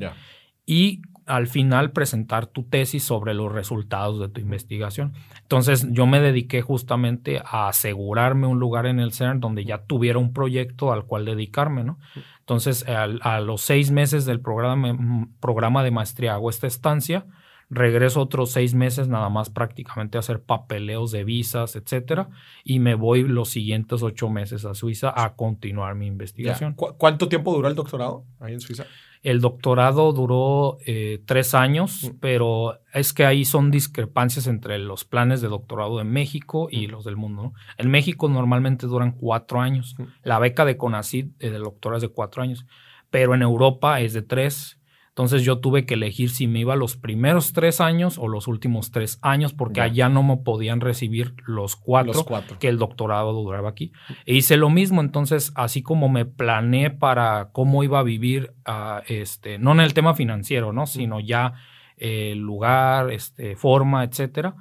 [0.65, 5.13] Y al final presentar tu tesis sobre los resultados de tu investigación.
[5.41, 10.19] Entonces yo me dediqué justamente a asegurarme un lugar en el CERN donde ya tuviera
[10.19, 11.99] un proyecto al cual dedicarme, ¿no?
[12.39, 14.97] Entonces a, los seis meses del programa,
[15.39, 17.25] programa de maestría hago esta estancia,
[17.69, 22.29] regreso otros seis meses nada más prácticamente a hacer papeleos de visas, etcétera,
[22.63, 26.73] y me voy los siguientes ocho meses a Suiza a continuar mi investigación.
[26.73, 28.85] ¿Cuánto tiempo duró el doctorado ahí en Suiza?
[29.23, 32.17] El doctorado duró eh, tres años, mm.
[32.19, 36.91] pero es que ahí son discrepancias entre los planes de doctorado de México y mm.
[36.91, 37.53] los del mundo.
[37.77, 39.95] En México normalmente duran cuatro años.
[39.97, 40.03] Mm.
[40.23, 42.65] La beca de CONACYT eh, de doctorado es de cuatro años,
[43.09, 44.77] pero en Europa es de tres.
[45.13, 48.89] Entonces yo tuve que elegir si me iba los primeros tres años o los últimos
[48.89, 52.25] tres años, porque allá no me podían recibir los cuatro,
[52.59, 53.91] que el doctorado duraba aquí.
[54.25, 59.03] E hice lo mismo, entonces así como me planeé para cómo iba a vivir, uh,
[59.07, 60.87] este, no en el tema financiero, ¿no?
[60.87, 61.53] sino ya
[61.97, 64.55] el lugar, este, forma, etcétera.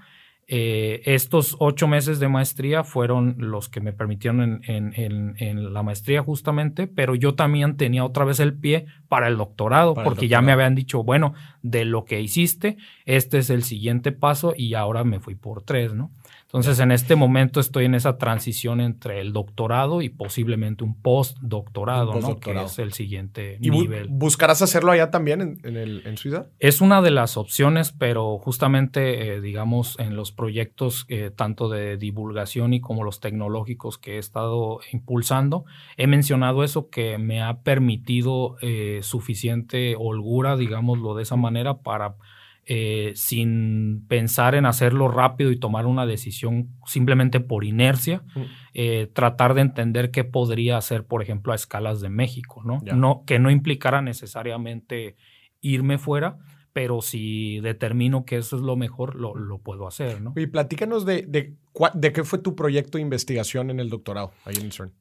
[0.54, 6.86] Eh, estos ocho meses de maestría fueron los que me permitieron en, la maestría justamente,
[6.86, 10.74] pero yo también tenía otra vez el pie para el doctorado, porque ya me habían
[10.74, 15.36] dicho, bueno, de lo que hiciste, este es el siguiente paso y ahora me fui
[15.36, 16.10] por tres, ¿no?
[16.52, 22.20] Entonces, en este momento estoy en esa transición entre el doctorado y posiblemente un postdoctorado,
[22.20, 22.38] ¿no?
[22.40, 24.08] Que es el siguiente ¿Y nivel.
[24.10, 26.48] ¿Buscarás hacerlo allá también en, en, el, en Suiza?
[26.58, 31.96] Es una de las opciones, pero justamente, eh, digamos, en los proyectos eh, tanto de
[31.96, 35.64] divulgación y como los tecnológicos que he estado impulsando,
[35.96, 42.16] he mencionado eso que me ha permitido eh, suficiente holgura, digámoslo de esa manera, para
[42.64, 48.40] eh, sin pensar en hacerlo rápido y tomar una decisión simplemente por inercia, mm.
[48.74, 52.78] eh, tratar de entender qué podría hacer, por ejemplo, a escalas de México, ¿no?
[52.94, 55.16] no que no implicara necesariamente
[55.60, 56.38] irme fuera,
[56.72, 60.32] pero si determino que eso es lo mejor, lo, puedo hacer, ¿no?
[60.36, 61.56] Y platícanos de, de,
[61.94, 64.92] de, qué fue tu proyecto de investigación en el doctorado ahí en CERN.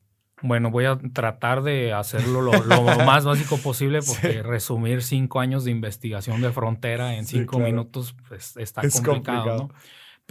[0.42, 2.52] Bueno, voy a tratar de hacerlo lo,
[3.06, 8.58] más básico posible porque resumir cinco años de investigación de frontera en cinco minutos pues,
[8.58, 9.70] está complicado, ¿no?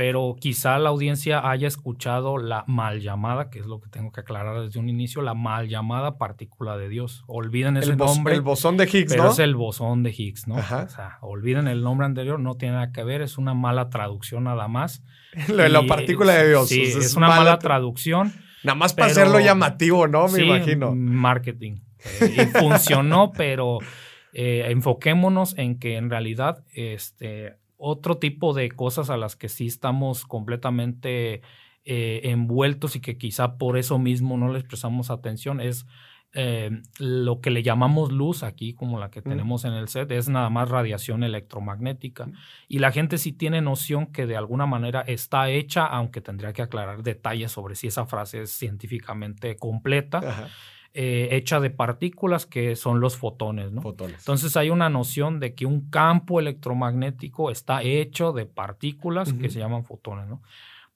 [0.00, 4.22] pero quizá la audiencia haya escuchado la mal llamada, que es lo que tengo que
[4.22, 7.22] aclarar desde un inicio, la mal llamada partícula de Dios.
[7.26, 8.32] Olviden ese nombre.
[8.32, 10.54] El bosón de Higgs, pero es el bosón de Higgs, ¿no?
[10.54, 14.44] O sea, olviden el nombre anterior, no tiene nada que ver, es una mala traducción
[14.44, 15.02] nada más.
[15.48, 16.68] la partícula de Dios.
[16.70, 18.32] Sí, es, una mala, traducción.
[18.62, 20.28] Nada más para hacerlo llamativo, ¿no?
[20.28, 20.94] Me imagino.
[20.94, 21.76] Marketing.
[22.20, 23.78] Eh, y funcionó, pero
[24.32, 29.66] eh, enfoquémonos en que en realidad este, otro tipo de cosas a las que sí
[29.66, 31.42] estamos completamente
[31.84, 35.86] eh, envueltos y que quizá por eso mismo no les prestamos atención es
[36.32, 40.48] lo que le llamamos luz aquí, como la que tenemos en el set, es nada
[40.48, 42.28] más radiación electromagnética.
[42.68, 46.62] Y la gente sí tiene noción que de alguna manera está hecha, aunque tendría que
[46.62, 50.48] aclarar detalles sobre si esa frase es científicamente completa.
[50.92, 53.80] Eh, hecha de partículas que son los fotones, ¿no?
[53.80, 54.18] Fotones.
[54.18, 59.60] Entonces hay una noción de que un campo electromagnético está hecho de partículas que se
[59.60, 60.42] llaman fotones, ¿no?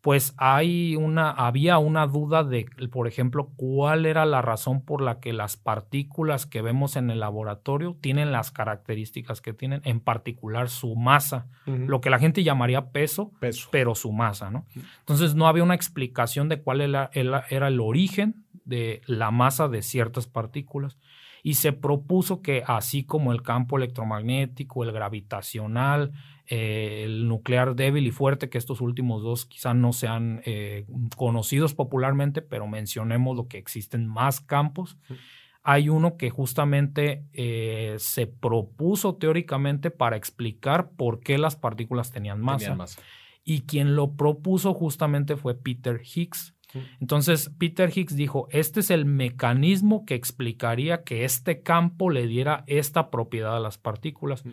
[0.05, 5.19] Pues hay una, había una duda de, por ejemplo, cuál era la razón por la
[5.19, 10.69] que las partículas que vemos en el laboratorio tienen las características que tienen, en particular
[10.69, 14.67] su masa, lo que la gente llamaría peso, peso, pero su masa, ¿no?
[14.99, 20.27] Entonces no había una explicación de cuál era el origen de la masa de ciertas
[20.27, 20.99] partículas
[21.43, 26.13] y se propuso que así como el campo electromagnético, el gravitacional,
[26.47, 30.85] eh, el nuclear débil y fuerte, que estos últimos dos quizás no sean eh,
[31.17, 34.99] conocidos popularmente, pero mencionemos lo que existen más campos.
[35.63, 42.41] Hay uno que justamente eh, se propuso teóricamente para explicar por qué las partículas tenían
[42.41, 42.77] masa.
[43.43, 46.55] Y quien lo propuso justamente fue Peter Higgs.
[47.01, 52.65] Entonces, Peter Higgs dijo, este es el mecanismo que explicaría que este campo le diera
[52.67, 54.45] esta propiedad a las partículas.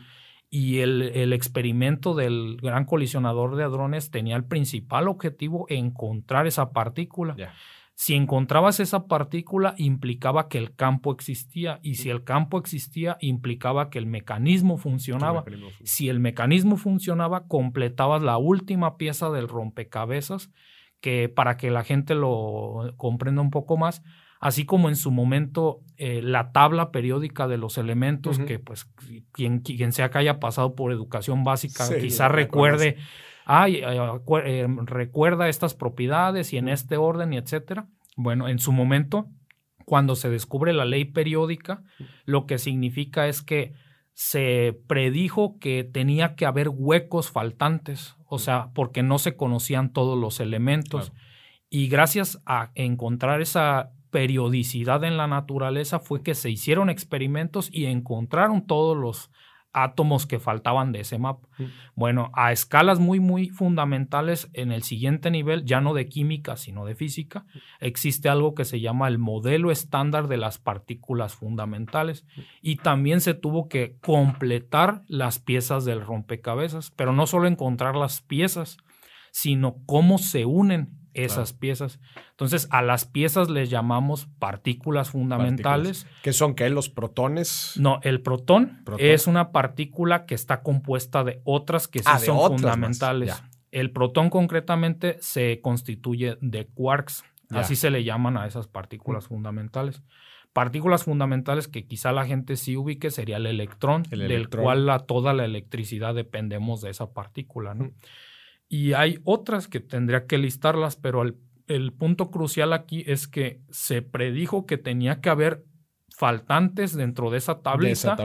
[0.53, 7.37] Y el, experimento del gran colisionador de hadrones tenía el principal objetivo encontrar esa partícula.
[7.95, 11.79] Si encontrabas esa partícula, implicaba que el campo existía.
[11.83, 15.45] Y si el campo existía, implicaba que el mecanismo funcionaba.
[15.85, 20.51] Si el mecanismo funcionaba, completabas la última pieza del rompecabezas
[20.99, 24.03] que para que la gente lo comprenda un poco más,
[24.41, 28.91] así como en su momento eh, la tabla periódica de los elementos, que pues
[29.31, 32.97] quien, quien sea que haya pasado por educación básica quizá recuerde,
[33.45, 37.87] ay, eh, eh, recuerda estas propiedades y en este orden y etcétera.
[38.17, 39.29] Bueno, en su momento,
[39.85, 41.83] cuando se descubre la ley periódica,
[42.25, 43.73] lo que significa es que
[44.13, 50.17] se predijo que tenía que haber huecos faltantes, o sea, porque no se conocían todos
[50.17, 51.13] los elementos.
[51.69, 57.85] Y gracias a encontrar esa periodicidad en la naturaleza fue que se hicieron experimentos y
[57.85, 59.31] encontraron todos los
[59.73, 61.47] átomos que faltaban de ese mapa.
[61.95, 66.85] Bueno, a escalas muy, muy fundamentales, en el siguiente nivel, ya no de química, sino
[66.85, 67.45] de física,
[67.79, 72.25] existe algo que se llama el modelo estándar de las partículas fundamentales.
[72.61, 78.21] Y también se tuvo que completar las piezas del rompecabezas, pero no solo encontrar las
[78.21, 78.77] piezas,
[79.31, 81.99] sino cómo se unen esas piezas.
[82.31, 86.07] Entonces, a las piezas les llamamos partículas fundamentales.
[86.23, 86.69] ¿Qué son qué?
[86.69, 87.73] ¿Los protones?
[87.77, 92.37] No, el protón, es una partícula que está compuesta de otras que sí ah, son
[92.37, 93.43] fundamentales.
[93.71, 97.23] El protón concretamente se constituye de quarks.
[97.49, 100.01] Así se le llaman a esas partículas fundamentales.
[100.53, 105.33] Partículas fundamentales que quizá la gente sí ubique sería el electrón, del cual la, toda
[105.33, 107.73] la electricidad dependemos de esa partícula.
[107.73, 107.91] ¿no?
[108.71, 114.01] Y hay otras que tendría que listarlas, pero el, punto crucial aquí es que se
[114.01, 115.65] predijo que tenía que haber
[116.17, 118.15] faltantes dentro de esa tablita.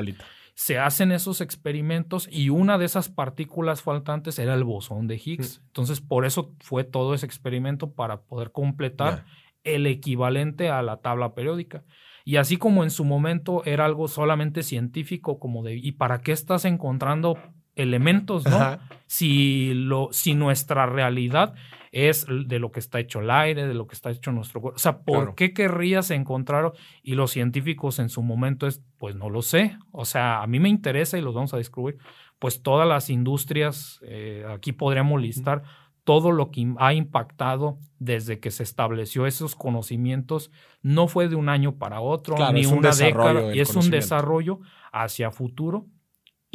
[0.55, 5.59] Se hacen esos experimentos y una de esas partículas faltantes era el bosón de Higgs.
[5.59, 5.67] Mm.
[5.67, 9.25] Entonces, por eso fue todo ese experimento para poder completar
[9.65, 11.83] el equivalente a la tabla periódica.
[12.25, 16.31] Y así como en su momento era algo solamente científico, como de, ¿y para qué
[16.31, 17.37] estás encontrando
[17.77, 18.79] elementos, ¿no?
[19.07, 21.55] Si, lo, si nuestra realidad
[21.93, 24.77] es de lo que está hecho el aire, de lo que está hecho nuestro cuerpo.
[24.77, 26.73] O sea, ¿por qué querrías encontrar?
[27.03, 29.79] Y los científicos en su momento es, pues no lo sé.
[29.93, 31.99] O sea, a mí me interesa y los vamos a descubrir.
[32.39, 35.63] Pues todas las industrias, eh, aquí podríamos listar
[36.05, 40.51] todo lo que ha impactado desde que se estableció esos conocimientos.
[40.83, 44.61] No fue de un año para otro, ni una década, y es un desarrollo
[44.93, 45.87] hacia futuro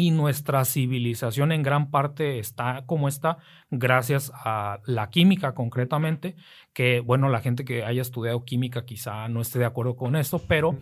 [0.02, 3.38] y nuestra civilización en gran parte está como está
[3.70, 6.36] gracias a la química concretamente,
[6.74, 10.42] que bueno, la gente que haya estudiado química quizá no esté de acuerdo con esto,
[10.48, 10.80] pero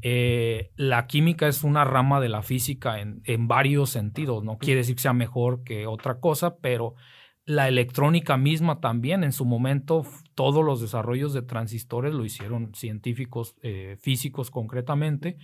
[0.00, 4.80] eh, la química es una rama de la física en, en varios sentidos, no quiere
[4.80, 6.94] decir que sea mejor que otra cosa, pero
[7.46, 13.54] La electrónica misma también, en su momento, todos los desarrollos de transistores lo hicieron científicos
[13.62, 15.36] eh, físicos concretamente.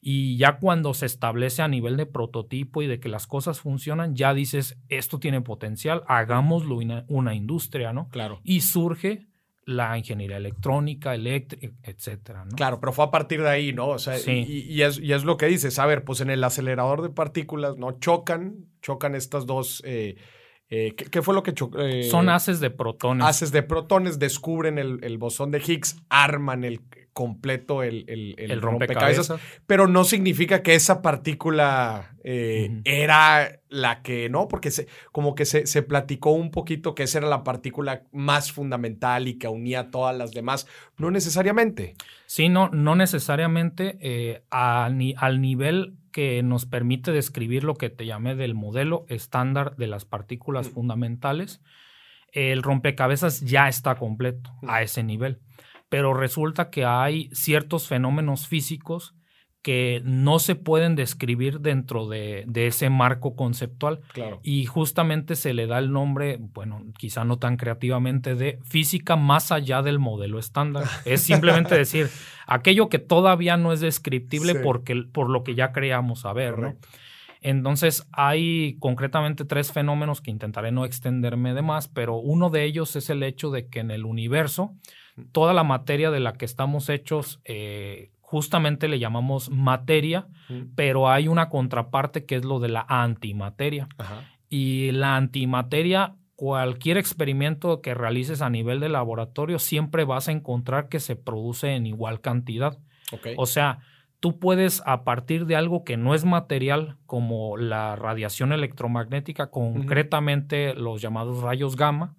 [0.00, 4.14] Y ya cuando se establece a nivel de prototipo y de que las cosas funcionan,
[4.16, 8.08] ya dices, esto tiene potencial, hagámoslo una, una industria, ¿no?
[8.08, 8.40] Claro.
[8.42, 9.26] Y surge
[9.66, 12.44] la ingeniería electrónica, eléctrica, etcétera.
[12.46, 12.56] ¿no?
[12.56, 13.88] Claro, pero fue a partir de ahí, ¿no?
[13.88, 14.44] O sea, Sí.
[14.48, 17.10] y, y es, y es lo que dices, a ver, pues en el acelerador de
[17.10, 17.92] partículas, ¿no?
[18.00, 19.82] Chocan, chocan estas dos...
[19.84, 20.16] eh,
[20.70, 21.78] eh, ¿qué, qué fue lo que chocó?
[22.10, 23.26] Son haces de protones.
[23.26, 26.80] haces de protones, descubren el, el bosón de Higgs, arman el
[27.12, 29.62] completo el, el, el rompecabezas, rompecabezas.
[29.66, 34.46] pero no significa que esa partícula eh, era la que, ¿no?
[34.46, 38.52] Porque se, como que se, se platicó un poquito que esa era la partícula más
[38.52, 40.68] fundamental y que unía a todas las demás.
[40.98, 41.96] No necesariamente.
[42.26, 47.90] Sí, no, no necesariamente eh, a ni- al nivel que nos permite describir lo que
[47.90, 50.72] te llamé del modelo estándar de las partículas Mm.
[50.72, 51.60] fundamentales.
[52.32, 54.70] El rompecabezas ya está completo Mm.
[54.70, 55.40] a ese nivel,
[55.88, 59.14] pero resulta que hay ciertos fenómenos físicos
[59.62, 64.40] que no se pueden describir dentro de, de ese marco conceptual Claro.
[64.42, 69.52] y justamente se le da el nombre, bueno, quizá no tan creativamente, de física más
[69.52, 70.84] allá del modelo estándar.
[71.04, 72.08] es simplemente decir,
[72.46, 74.58] aquello que todavía no es descriptible Sí.
[74.64, 76.74] porque, por lo que ya creamos saber, ¿no?
[77.42, 82.96] Entonces hay concretamente tres fenómenos que intentaré no extenderme de más, pero uno de ellos
[82.96, 84.72] es el hecho de que en el universo
[85.32, 90.74] toda la materia de la que estamos hechos eh, justamente le llamamos materia, Mm.
[90.76, 93.88] pero hay una contraparte que es lo de la antimateria.
[93.98, 94.22] Ajá.
[94.48, 100.88] Y la antimateria, cualquier experimento que realices a nivel de laboratorio, siempre vas a encontrar
[100.88, 102.78] que se produce en igual cantidad.
[103.36, 103.80] O sea,
[104.20, 110.74] tú puedes a partir de algo que no es material, como la radiación electromagnética, concretamente
[110.74, 112.14] los llamados rayos gamma,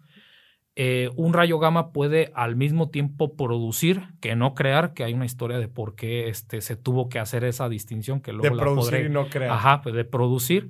[0.84, 5.26] eh, un rayo gamma puede al mismo tiempo producir que no crear, que hay una
[5.26, 8.64] historia de por qué este, se tuvo que hacer esa distinción que luego de la
[8.64, 9.52] producir podré y no crear.
[9.52, 10.70] Ajá, pues de producir.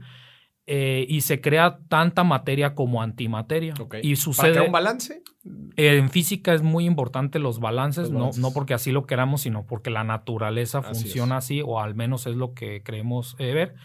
[0.68, 3.74] eh, y se crea tanta materia como antimateria.
[3.80, 3.95] Ok.
[4.03, 4.51] Y ¿Para sucede.
[4.51, 5.22] crear un balance?
[5.76, 8.41] En física es muy importante los balances, Los no, balances.
[8.41, 12.28] no porque así lo queramos, sino porque la naturaleza Así funciona así, o al menos
[12.28, 13.76] es lo que creemos eh, ver.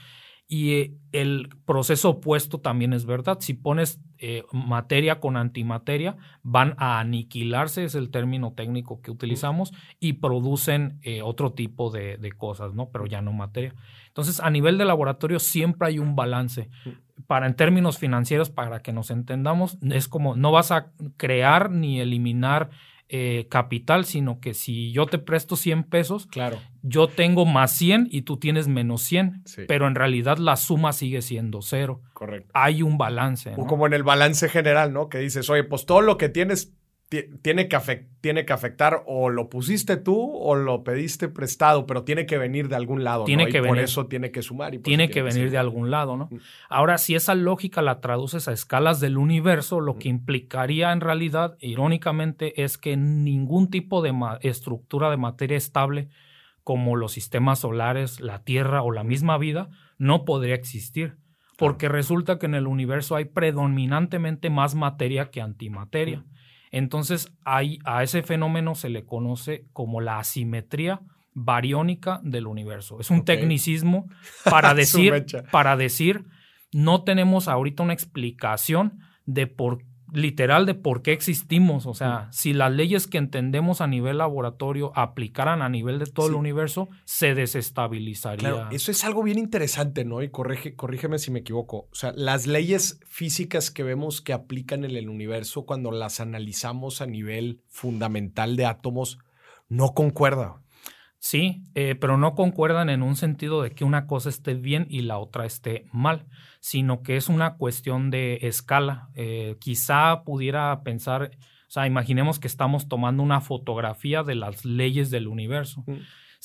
[0.48, 3.38] Y eh, el proceso opuesto también es verdad.
[3.40, 9.72] Si pones eh, materia con antimateria, van a aniquilarse, es el término técnico que utilizamos,
[9.98, 12.90] y producen eh, otro tipo de, de cosas, ¿no?
[12.90, 13.74] Pero ya no materia.
[14.06, 16.70] Entonces, a nivel de laboratorio siempre hay un balance.
[17.26, 22.00] Para en términos financieros, para que nos entendamos, es como no vas a crear ni
[22.00, 22.70] eliminar
[23.08, 26.58] eh, capital, sino que si yo te presto 100 pesos, Claro.
[26.82, 29.62] yo tengo más 100 y tú tienes menos 100, Sí.
[29.68, 32.02] pero en realidad la suma sigue siendo cero.
[32.14, 32.50] Correcto.
[32.54, 33.50] Hay un balance.
[33.54, 33.66] O ¿no?
[33.66, 35.08] como en el balance general, ¿no?
[35.08, 36.74] Que dices, oye, pues todo lo que tienes ti-
[37.08, 42.02] tiene que, afec- tiene que afectar o lo pusiste tú o lo pediste prestado, pero
[42.02, 43.24] tiene que venir de algún lado.
[43.24, 43.50] Tiene ¿no?
[43.50, 43.84] que y por venir.
[43.84, 44.74] eso tiene que sumar.
[44.74, 46.28] Y tiene eso que venir de algún lado, ¿no?
[46.68, 51.56] Ahora, si esa lógica la traduces a escalas del universo, lo que implicaría en realidad,
[51.60, 56.08] irónicamente, es que ningún tipo de estructura de materia estable,
[56.64, 61.16] como los sistemas solares, la Tierra o la misma vida, no podría existir.
[61.56, 66.24] Porque resulta que en el universo hay predominantemente más materia que antimateria.
[66.70, 71.00] Entonces, hay, a ese fenómeno se le conoce como la asimetría
[71.32, 72.98] bariónica del universo.
[73.00, 74.06] Es un tecnicismo
[74.44, 76.24] para decir, para decir,
[76.72, 79.84] no tenemos ahorita una explicación de por
[80.16, 81.84] literal de por qué existimos.
[81.84, 86.28] O sea, si las leyes que entendemos a nivel laboratorio aplicaran a nivel de todo
[86.28, 88.38] el universo, se desestabilizaría.
[88.38, 90.22] Claro, eso es algo bien interesante, ¿no?
[90.22, 91.88] Y corrige, corrígeme si me equivoco.
[91.90, 97.02] O sea, las leyes físicas que vemos que aplican en el universo cuando las analizamos
[97.02, 99.18] a nivel fundamental de átomos,
[99.68, 100.62] no concuerda.
[101.28, 105.00] Sí, eh, pero no concuerdan en un sentido de que una cosa esté bien y
[105.00, 106.24] la otra esté mal,
[106.60, 109.08] sino que es una cuestión de escala.
[109.16, 115.10] Eh, quizá pudiera pensar, o sea, imaginemos que estamos tomando una fotografía de las leyes
[115.10, 115.82] del universo.
[115.88, 115.94] Mm.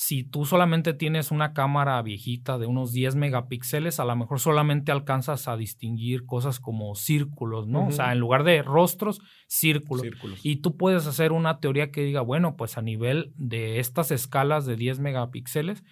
[0.04, 4.90] Si tú solamente tienes una cámara viejita de unos 10 megapíxeles, a lo mejor solamente
[4.90, 7.86] alcanzas a distinguir cosas como círculos, ¿no?
[7.86, 10.02] O sea, en lugar de rostros, círculos.
[10.02, 10.44] Círculos.
[10.44, 14.66] Y tú puedes hacer una teoría que diga, bueno, pues a nivel de estas escalas
[14.66, 15.84] de 10 megapíxeles,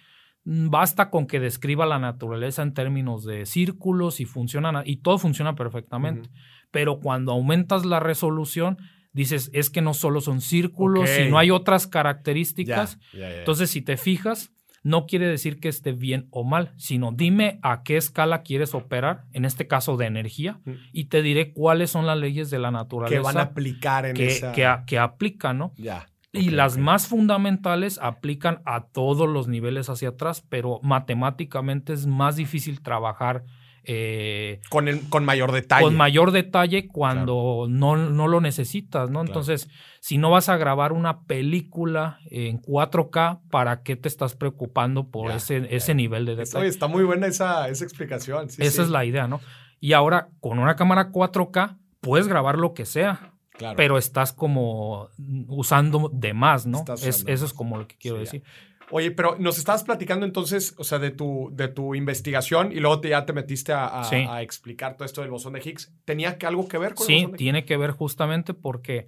[0.43, 5.19] mm, basta con que describa la naturaleza en términos de círculos y funcionan, y todo
[5.19, 6.29] funciona perfectamente.
[6.69, 8.77] Pero cuando aumentas la resolución,
[9.13, 11.15] dices, es que no solo son círculos, Ok.
[11.15, 12.99] sino hay otras características.
[13.13, 13.37] Ya, ya, ya.
[13.39, 14.51] Entonces, si te fijas,
[14.83, 19.25] no quiere decir que esté bien o mal, sino dime a qué escala quieres operar,
[19.31, 20.59] en este caso de energía,
[20.91, 23.21] y te diré cuáles son las leyes de la naturaleza.
[23.21, 24.51] Que van a aplicar en que, esa...
[24.53, 25.73] que, que aplican, ¿no?
[25.77, 26.07] Ya.
[26.33, 32.37] Y las más fundamentales aplican a todos los niveles hacia atrás, pero matemáticamente es más
[32.37, 33.43] difícil trabajar
[33.83, 35.83] eh, Con, el- con mayor detalle.
[35.83, 39.21] con mayor detalle cuando no, no lo necesitas, ¿no?
[39.21, 39.69] Entonces,
[39.99, 45.29] si no vas a grabar una película en 4K, ¿para qué te estás preocupando por
[45.29, 45.67] Ya, ese, ya.
[45.69, 46.67] ese nivel de Oye, detalle?
[46.67, 48.49] está muy buena esa, esa explicación.
[48.49, 48.81] sí, Esa sí.
[48.83, 49.41] es la idea, ¿no?
[49.79, 53.75] Y ahora, con una cámara 4K, puedes grabar lo que sea, Claro.
[53.77, 55.09] pero estás como
[55.47, 56.83] usando de más, ¿no?
[57.03, 58.43] Es- eso es como lo que quiero Sí, ya.
[58.91, 62.99] Oye, pero nos estabas platicando entonces, o sea, de tu, de tu investigación y luego
[63.01, 64.17] te- ya te metiste a, a- Sí.
[64.27, 65.93] a explicar todo esto del bosón de Higgs.
[66.05, 67.37] ¿Tenía que algo que ver con el Sí, bosón de Higgs?
[67.37, 69.07] tiene que ver justamente porque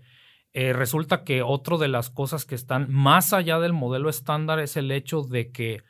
[0.53, 4.77] eh, resulta que otra de las cosas que están más allá del modelo estándar es
[4.77, 5.81] el hecho de que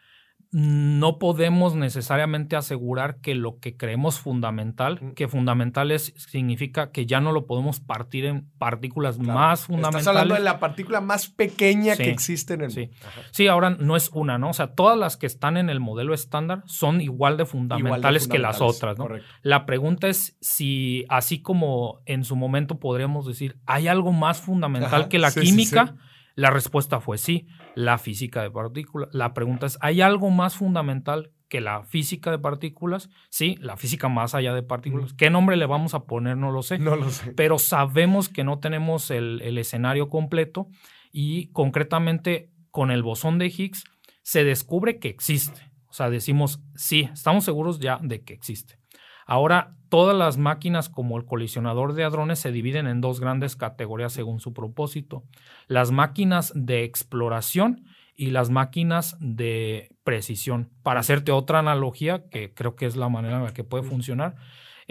[0.55, 5.11] no podemos necesariamente asegurar que lo que creemos fundamental, Mm.
[5.13, 9.33] que fundamental es, significa que ya no lo podemos partir en partículas Claro.
[9.33, 10.07] más Estás fundamentales.
[10.07, 12.91] hablando de la partícula más pequeña Sí, que existe en el sí.
[13.03, 13.21] Ajá.
[13.31, 14.51] Sí, ahora no es una, ¿no?
[14.51, 18.29] O sea, todas las que están en el modelo estándar son igual de fundamentales, Igual
[18.29, 19.05] de que las otras, ¿no?
[19.05, 19.27] Correcto.
[19.41, 25.01] La pregunta es si, así como en su momento podríamos decir, ¿hay algo más fundamental
[25.01, 25.95] Ajá, que la sí, química?
[26.35, 27.45] La respuesta fue sí,
[27.75, 29.09] la física de partículas.
[29.13, 33.09] La pregunta es, ¿hay algo más fundamental que la física de partículas?
[33.29, 35.13] Sí, la física más allá de partículas.
[35.13, 36.37] ¿Qué nombre le vamos a poner?
[36.37, 36.79] No lo sé.
[36.79, 37.33] No lo sé.
[37.33, 40.67] Pero sabemos que no tenemos el, el escenario completo
[41.11, 43.83] y concretamente con el bosón de Higgs
[44.23, 45.71] se descubre que existe.
[45.87, 48.79] O sea, decimos, sí, estamos seguros ya de que existe.
[49.27, 54.11] Ahora, todas las máquinas como el colisionador de hadrones se dividen en dos grandes categorías
[54.11, 55.23] según su propósito.
[55.67, 57.85] Las máquinas de exploración
[58.15, 60.71] y las máquinas de precisión.
[60.81, 64.33] Para hacerte otra analogía, que creo que es la manera en la que puede funcionar,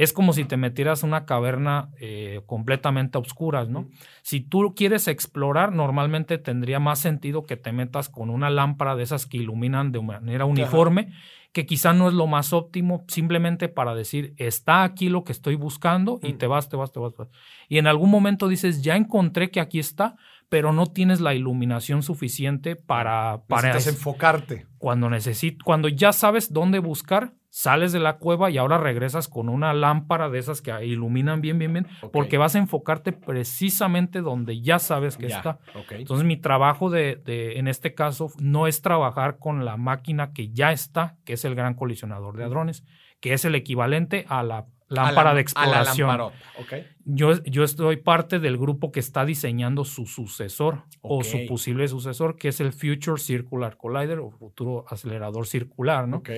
[0.03, 3.89] es como si te metieras a una caverna eh, completamente a oscuras, ¿no?
[4.23, 9.03] Si tú quieres explorar, normalmente tendría más sentido que te metas con una lámpara de
[9.03, 11.13] esas que iluminan de manera uniforme,
[11.53, 15.55] que quizá no es lo más óptimo, simplemente para decir, está aquí lo que estoy
[15.57, 16.39] buscando y Mm.
[16.39, 17.29] te vas, te vas, te vas, te vas.
[17.69, 20.17] Y en algún momento dices, ya encontré que aquí está,
[20.49, 24.67] pero no tienes la iluminación suficiente para, para Necesitas enfocarte.
[24.79, 29.51] cuando necesito, cuando ya sabes dónde buscar, sales de la cueva y ahora regresas con
[29.51, 34.63] una lámpara de esas que iluminan bien, bien, bien, porque vas a enfocarte precisamente donde
[34.63, 35.59] ya sabes que Ya, está.
[35.75, 35.93] ok.
[35.93, 40.49] Entonces mi trabajo de, de- en este caso no es trabajar con la máquina que
[40.49, 42.85] ya está, que es el gran colisionador de hadrones,
[43.21, 46.09] que es el equivalente a la lámpara A la- de A exploración.
[46.09, 46.73] la lamparota, ok.
[47.05, 52.37] Yo, yo estoy parte del grupo que está diseñando su sucesor o su posible sucesor,
[52.37, 56.19] que es el Future Circular Collider o futuro acelerador circular, ¿no?
[56.19, 56.31] Ok.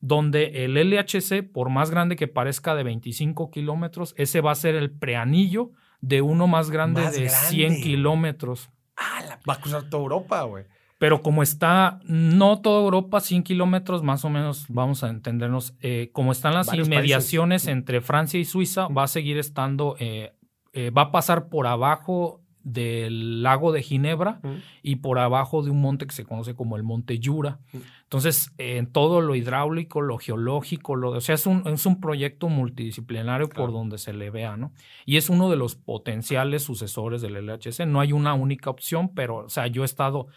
[0.00, 4.74] Donde el LHC, por más grande que parezca de 25 kilómetros, ese va a ser
[4.74, 5.70] el preanillo
[6.00, 7.48] de uno más grande Más de grande.
[7.48, 8.70] 100 kilómetros.
[8.96, 10.64] Ah, la- va a cruzar toda Europa, güey.
[10.98, 16.10] Pero como está, no toda Europa, 100 kilómetros, más o menos, vamos a entendernos, eh,
[16.12, 17.72] como están las Varios inmediaciones países.
[17.76, 20.32] entre Francia y Suiza, va a seguir estando, eh,
[20.72, 24.54] eh, va a pasar por abajo del lago de Ginebra Mm.
[24.82, 27.60] y por abajo de un monte que se conoce como el Monte Jura.
[27.72, 27.76] Mm.
[28.06, 32.00] Entonces, eh, en todo lo hidráulico, lo geológico, lo, o sea, es un, es un
[32.00, 33.64] proyecto multidisciplinario Claro.
[33.66, 34.72] por donde se le vea, ¿no?
[35.04, 37.84] Y es uno de los potenciales sucesores del LHC.
[37.84, 40.28] No hay una única opción, pero, o sea, yo he estado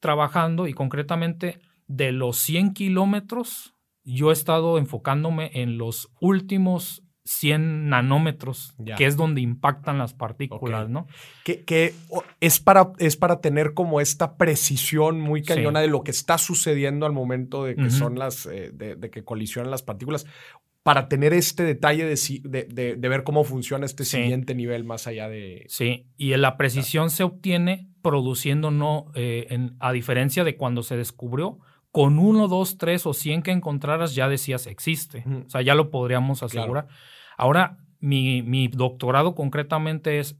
[0.00, 3.74] trabajando y concretamente de los 100 kilómetros,
[4.04, 8.96] yo he estado enfocándome en los últimos 100 nanómetros, Ya.
[8.96, 10.88] que es donde impactan las partículas.
[10.88, 11.06] ¿no?
[11.44, 11.94] Que, que,
[12.40, 15.46] es, para, es para tener como esta precisión muy Sí.
[15.48, 19.10] cañona de lo que está sucediendo al momento de que son las, eh, de, de
[19.10, 20.26] que colisionan las partículas,
[20.82, 24.16] para tener este detalle de, de, de- ver cómo funciona este Sí.
[24.16, 25.66] siguiente nivel más allá de...
[25.68, 30.96] Sí, y la precisión se obtiene produciendo no, eh, en- a diferencia de cuando se
[30.96, 31.58] descubrió,
[31.90, 35.24] con uno, dos, tres o cien que encontraras ya decías existe.
[35.46, 36.86] O sea, ya lo podríamos asegurar.
[37.38, 40.36] Ahora, mi, mi doctorado concretamente es,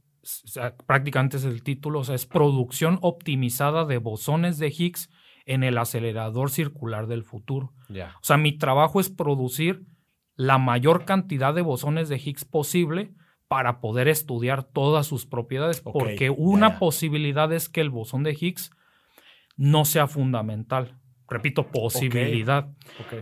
[0.85, 5.09] prácticamente es el título, o sea, es producción optimizada de bosones de Higgs
[5.45, 7.73] en el acelerador circular del futuro.
[7.89, 9.85] O sea, mi trabajo es producir
[10.35, 13.13] la mayor cantidad de bosones de Higgs posible
[13.47, 18.71] para poder estudiar todas sus propiedades, porque una posibilidad es que el bosón de Higgs
[19.57, 20.99] no sea fundamental.
[21.29, 22.69] Repito, posibilidad.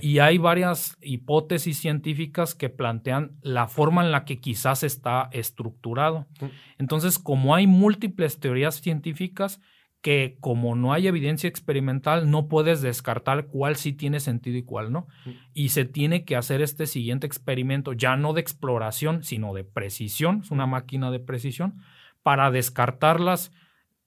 [0.02, 6.26] Y hay varias hipótesis científicas que plantean la forma en la que quizás está estructurado.
[6.40, 6.46] Mm.
[6.80, 9.60] Entonces, como hay múltiples teorías científicas
[10.02, 14.92] que como no hay evidencia experimental, no puedes descartar cuál sí tiene sentido y cuál
[14.92, 15.08] no.
[15.54, 20.42] Y se tiene que hacer este siguiente experimento, ya no de exploración, sino de precisión,
[20.44, 21.82] es una máquina de precisión,
[22.24, 23.52] para descartarlas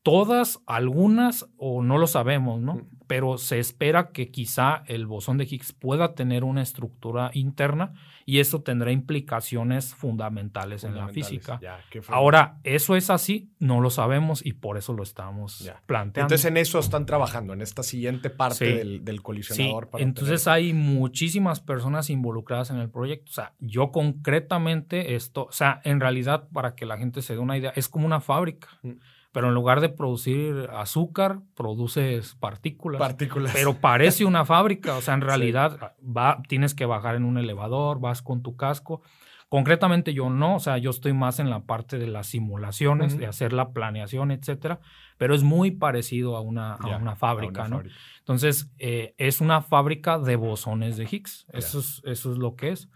[0.02, 2.86] todas, algunas o no lo sabemos, ¿no?
[3.06, 7.92] Pero se espera que quizá el bosón de Higgs pueda tener una estructura interna
[8.24, 11.60] y eso tendrá implicaciones fundamentales, en la física.
[12.08, 16.26] Ahora, eso es así, no lo sabemos y por eso lo estamos planteando.
[16.26, 19.90] Entonces en eso están trabajando, en esta siguiente parte del, colisionador.
[19.98, 23.30] entonces hay muchísimas personas involucradas en el proyecto.
[23.30, 27.40] O sea, yo concretamente esto, o sea, en realidad para que la gente se dé
[27.40, 28.68] una idea, es como una fábrica.
[28.82, 28.92] Mm
[29.32, 32.98] pero en lugar de producir azúcar, produces partículas.
[32.98, 33.52] Partículas.
[33.54, 38.00] Pero parece una fábrica, o sea, en realidad va, tienes que bajar en un elevador,
[38.00, 39.02] vas con tu casco.
[39.48, 43.26] Concretamente yo no, o sea, yo estoy más en la parte de las simulaciones, de
[43.26, 44.78] hacer la planeación, etcétera,
[45.18, 47.82] pero es muy parecido a una, a una fábrica, ¿no?
[48.18, 52.70] Entonces, eh, es una fábrica de bosones de Higgs, eso, es, eso es lo que
[52.70, 52.88] es.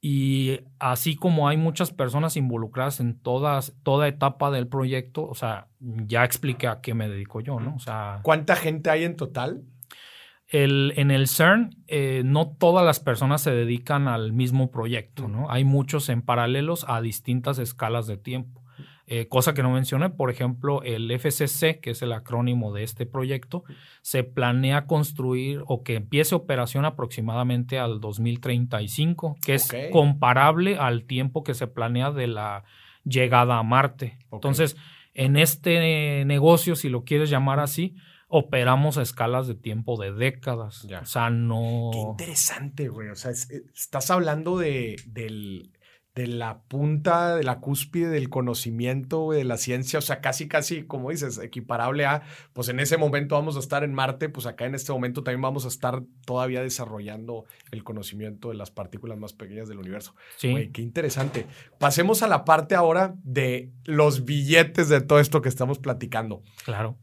[0.00, 5.66] Y así como hay muchas personas involucradas en todas, toda etapa del proyecto, o sea,
[5.80, 7.74] ya expliqué a qué me dedico yo, ¿no?
[7.74, 8.20] O sea.
[8.22, 9.64] ¿Cuánta gente hay en total?
[10.46, 15.50] El, en el CERN, eh, no todas las personas se dedican al mismo proyecto, ¿no?
[15.50, 18.62] Hay muchos en paralelos a distintas escalas de tiempo.
[19.10, 23.06] Eh, cosa que no mencioné, por ejemplo, el FCC, que es el acrónimo de este
[23.06, 23.64] proyecto,
[24.02, 31.42] se planea construir o que empiece operación aproximadamente al 2035, que es comparable al tiempo
[31.42, 32.64] que se planea de la
[33.02, 34.18] llegada a Marte.
[34.30, 34.76] Entonces,
[35.14, 37.96] en este negocio, si lo quieres llamar así,
[38.28, 40.84] operamos a escalas de tiempo de décadas.
[40.84, 41.88] O sea, no.
[41.94, 43.08] Qué interesante, güey.
[43.08, 45.72] O sea, eh, estás hablando de, del
[46.18, 50.82] de la punta, de la cúspide del conocimiento, de la ciencia, o sea, casi, casi,
[50.82, 52.22] como dices, equiparable a,
[52.54, 55.42] pues en ese momento vamos a estar en Marte, pues acá en este momento también
[55.42, 60.16] vamos a estar todavía desarrollando el conocimiento de las partículas más pequeñas del universo.
[60.38, 60.70] Sí.
[60.72, 61.46] qué interesante.
[61.78, 66.42] Pasemos a la parte ahora de los billetes de todo esto que estamos platicando.
[66.64, 66.98] Claro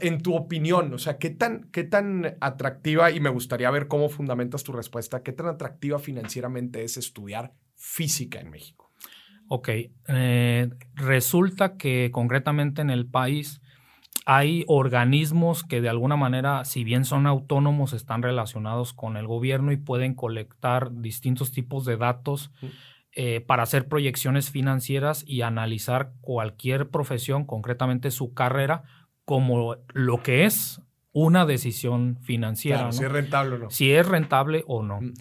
[0.00, 4.08] en tu opinión, o sea, ¿qué tan, ¿qué tan atractiva, y me gustaría ver cómo
[4.08, 8.90] fundamentas tu respuesta, qué tan atractiva financieramente es estudiar física en México?
[9.48, 9.68] Ok,
[10.08, 13.60] eh, resulta que concretamente en el país
[14.26, 19.72] hay organismos que de alguna manera, si bien son autónomos, están relacionados con el gobierno
[19.72, 22.50] y pueden colectar distintos tipos de datos.
[23.12, 28.84] Eh, para hacer proyecciones financieras y analizar cualquier profesión, concretamente su carrera,
[29.28, 30.80] como lo que es
[31.12, 32.90] una decisión financiera.
[32.92, 33.70] Si es rentable o no.
[33.70, 35.02] Si es rentable o no.
[35.02, 35.12] Mm.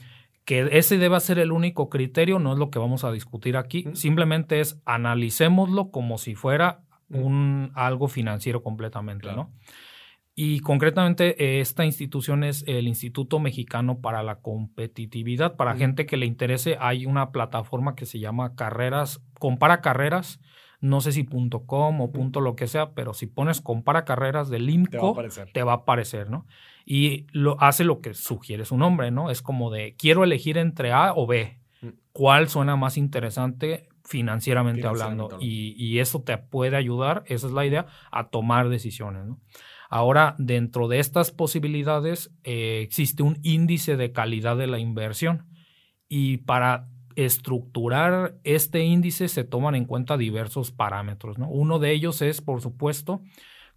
[0.45, 3.83] Que ese deba ser el único criterio, no es lo que vamos a discutir aquí.
[3.85, 3.95] Mm.
[3.95, 7.17] Simplemente es analicémoslo como si fuera mm.
[7.17, 9.51] un, algo financiero completamente, ¿no?
[10.35, 15.57] Y concretamente esta institución es el Instituto Mexicano para la Competitividad.
[15.57, 20.39] Para gente que le interese, hay una plataforma que se llama Carreras, compara carreras
[20.79, 24.49] no sé si punto .com o punto lo que sea, pero si pones compara carreras
[24.49, 25.17] del IMCO,
[25.53, 26.45] te va a aparecer, ¿no?
[26.85, 29.29] Y lo, hace lo que sugiere su nombre, ¿no?
[29.29, 31.59] Es como de, quiero elegir entre A o B.
[31.81, 31.87] Mm.
[32.11, 35.37] ¿Cuál suena más interesante financieramente, hablando?
[35.41, 39.41] Y, eso te puede ayudar, esa es la idea, a tomar decisiones, ¿no?
[39.89, 45.47] Ahora, dentro de estas posibilidades, eh, existe un índice de calidad de la inversión.
[46.09, 51.39] Y para estructurar este índice se toman en cuenta diversos parámetros.
[51.39, 51.49] ¿no?
[51.49, 53.21] Uno de ellos es, por supuesto,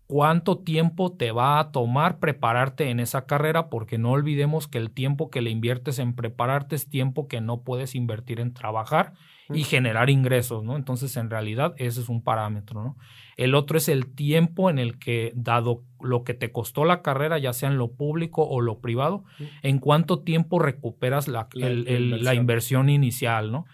[0.07, 4.91] cuánto tiempo te va a tomar prepararte en esa carrera, porque no olvidemos que el
[4.91, 9.15] tiempo que le inviertes en prepararte es tiempo que no puedes invertir en trabajar
[9.53, 10.77] y generar ingresos, ¿no?
[10.77, 12.97] Entonces, en realidad, ese es un parámetro, ¿no?
[13.37, 17.39] El otro es el tiempo en el que, dado lo que te costó la carrera,
[17.39, 19.25] ya sea en lo público o lo privado,
[19.63, 21.49] en cuánto tiempo recuperas la,
[22.35, 22.89] inversión.
[22.91, 23.65] inicial, ¿no?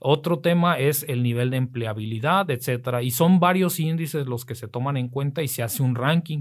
[0.00, 3.02] Otro tema es el nivel de empleabilidad, etcétera.
[3.02, 6.40] Y son varios índices los que se toman en cuenta y se hace un ranking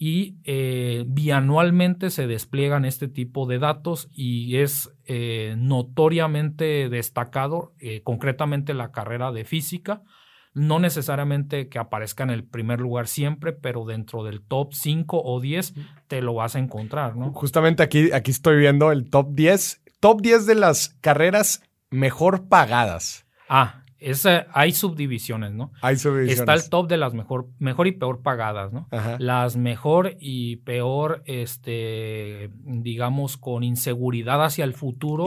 [0.00, 8.02] y eh, bianualmente se despliegan este tipo de datos y es eh, notoriamente destacado eh,
[8.04, 10.02] concretamente la carrera de física,
[10.54, 15.40] no necesariamente que aparezca en el primer lugar siempre, pero dentro del top 5 o
[15.40, 15.74] 10
[16.06, 17.32] te lo vas a encontrar, ¿no?
[17.32, 23.26] Justamente aquí, aquí estoy viendo el top 10, top 10 de las carreras mejor pagadas.
[23.48, 23.82] Ah,
[24.52, 25.72] hay subdivisiones, ¿no?
[25.82, 26.40] Hay subdivisiones.
[26.40, 28.88] Está el top de las mejor, mejor y peor pagadas, ¿no?
[29.18, 35.26] Las mejor y peor, este, digamos, con inseguridad hacia el futuro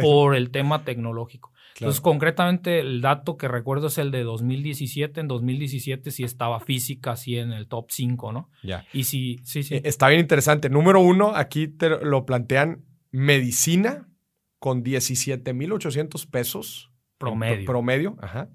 [0.00, 1.52] por el tema tecnológico.
[1.74, 5.20] Entonces, concretamente, el dato que recuerdo es el de 2017.
[5.20, 8.50] En 2017 sí estaba física así en el top 5, ¿no?
[8.62, 8.84] Ya.
[8.92, 9.76] Y sí, sí, sí.
[9.76, 10.68] Eh, está bien interesante.
[10.68, 14.08] Número uno, aquí te lo plantean medicina
[14.58, 16.91] con 17,800 pesos
[17.22, 17.66] Promedio.
[17.66, 18.50] Promedio, ajá.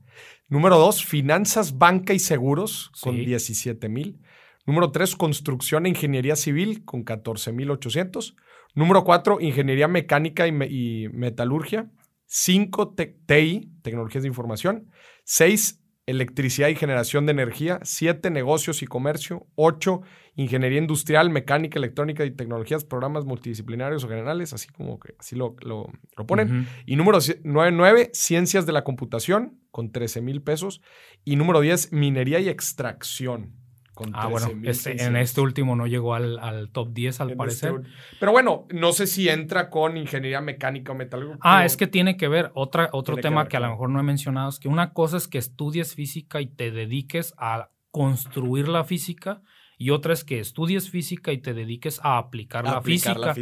[0.49, 4.19] Número dos, finanzas, banca y seguros con 17 mil.
[4.65, 8.35] Número tres, construcción e ingeniería civil con 14 mil 800.
[8.75, 11.89] Número cuatro, ingeniería mecánica y, metalurgia.
[12.25, 14.91] Cinco, TI, tecnologías de información.
[15.23, 20.01] Seis, electricidad y generación de energía, siete negocios y comercio, ocho
[20.35, 25.55] ingeniería industrial, mecánica, electrónica y tecnologías, programas multidisciplinarios o generales, así como que así lo,
[25.61, 25.91] lo,
[26.25, 26.67] ponen.
[26.85, 30.81] Y número nueve, ciencias de la computación con 13 mil pesos.
[31.25, 33.66] Y número diez, minería y extracción
[34.13, 37.73] ah, bueno, este, en este último no llegó al, top 10 al este parecer.
[38.19, 41.39] pero bueno, no sé si entra con ingeniería mecánica o metalúrgica.
[41.41, 44.03] Ah, es que tiene que ver, otra, otro tema que, a lo mejor no he
[44.03, 48.83] mencionado, es que una cosa es que estudies física y te dediques a construir la
[48.83, 49.41] física
[49.79, 53.35] y otra es que estudies física y te dediques a aplicar, la física.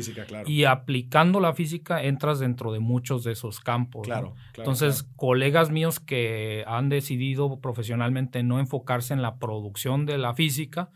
[0.46, 4.06] Y aplicando la física entras dentro de muchos de esos campos.
[4.06, 10.34] Claro, Entonces, colegas míos que han decidido profesionalmente no enfocarse en la producción de la
[10.34, 10.90] física,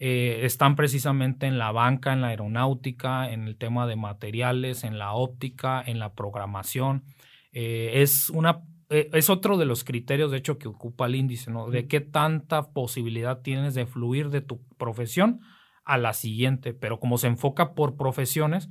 [0.00, 4.98] eh, están precisamente en la banca, en la aeronáutica, en el tema de materiales, en
[4.98, 7.04] la óptica, en la programación.
[7.52, 8.62] Eh, es una
[8.92, 11.70] es otro de los criterios, de hecho, que ocupa el índice, ¿no?
[11.70, 15.40] De qué tanta posibilidad tienes de fluir de tu profesión
[15.84, 18.68] a la siguiente, pero como se enfoca por profesiones,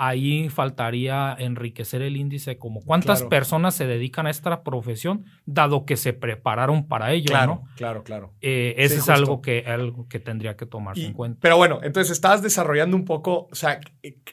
[0.00, 5.96] ahí faltaría enriquecer el índice como cuántas personas se dedican a esta profesión dado que
[5.96, 7.68] se prepararon para ello, claro, ¿no?
[7.76, 11.40] Claro, claro, eh, Eso es algo que, algo que tendría que tomarse en cuenta.
[11.42, 13.80] Pero bueno, entonces estás desarrollando un poco, o sea,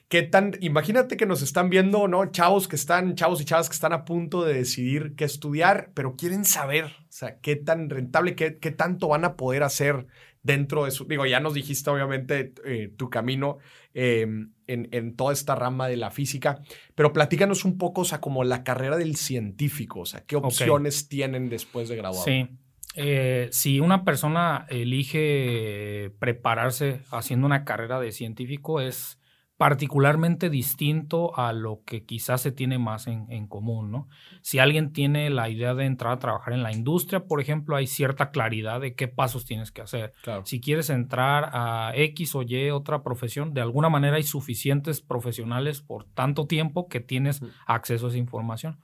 [0.08, 2.28] qué tan, imagínate que nos están viendo, ¿no?
[2.28, 6.16] Chavos que están, chavos y chavas que están a punto de decidir qué estudiar, pero
[6.16, 10.06] quieren saber, o sea, qué tan rentable, qué, qué tanto van a poder hacer
[10.46, 13.58] dentro de su, digo, ya nos dijiste obviamente eh, tu camino
[13.96, 16.62] em, en, toda esta rama de la física,
[16.94, 21.10] pero platícanos un poco, o sea, como la carrera del científico, o sea, qué opciones
[21.10, 22.24] tienen después de graduar.
[22.24, 22.48] Sí.
[22.96, 29.20] Eh, si una persona elige prepararse haciendo una carrera de científico, es
[29.66, 34.08] particularmente distinto a lo que quizás se tiene más en, común, ¿no?
[34.44, 37.88] Si alguien tiene la idea de entrar a trabajar en la industria, por ejemplo, hay
[37.88, 40.14] cierta claridad de qué pasos tienes que hacer.
[40.44, 45.82] Si quieres entrar a X o Y otra profesión, de alguna manera hay suficientes profesionales
[45.82, 48.78] por tanto tiempo que tienes acceso a esa información.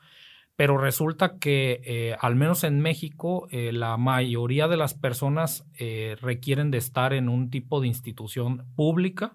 [0.55, 6.15] Pero resulta que, eh, al menos en México, eh, la mayoría de las personas eh,
[6.21, 9.33] requieren de estar en un tipo de institución pública,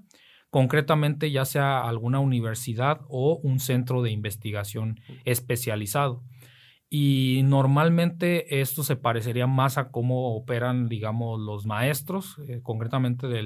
[0.57, 6.22] concretamente ya sea alguna universidad o un centro de investigación especializado.
[6.88, 13.42] Y normalmente esto se parecería más a cómo operan, digamos, los maestros, eh, concretamente de,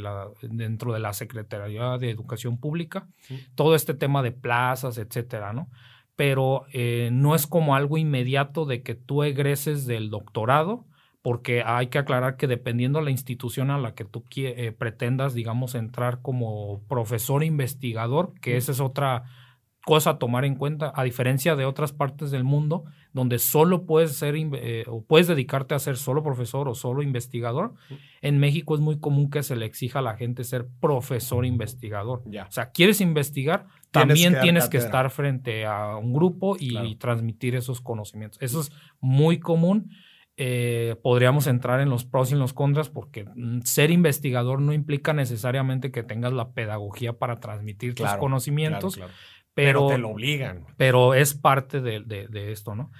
[0.00, 3.08] la, dentro de la Secretaría de Educación Pública,
[3.56, 5.68] todo este tema de plazas, etcétera, ¿no?
[6.14, 10.86] Pero eh, no es como algo inmediato de que tú egreses del doctorado
[11.24, 15.32] porque hay que aclarar que dependiendo de la institución a la que tú eh, pretendas,
[15.32, 19.22] digamos, entrar como profesor investigador, que esa es otra
[19.86, 24.12] cosa a tomar en cuenta, a diferencia de otras partes del mundo, donde solo puedes
[24.12, 27.72] ser eh, o puedes dedicarte a ser solo profesor o solo investigador,
[28.20, 32.22] en México es muy común que se le exija a la gente ser profesor investigador.
[32.26, 37.80] O sea, quieres investigar, también tienes que estar frente a un grupo y transmitir esos
[37.80, 38.42] conocimientos.
[38.42, 38.70] Eso es
[39.00, 39.88] muy común
[40.36, 44.72] eh, podríamos entrar en los pros y en los contras porque mm, ser investigador no
[44.72, 48.98] implica necesariamente que tengas la pedagogía para transmitir tus conocimientos,
[49.54, 50.66] Pero, te lo obligan.
[50.76, 52.90] Pero es parte de, esto, ¿no?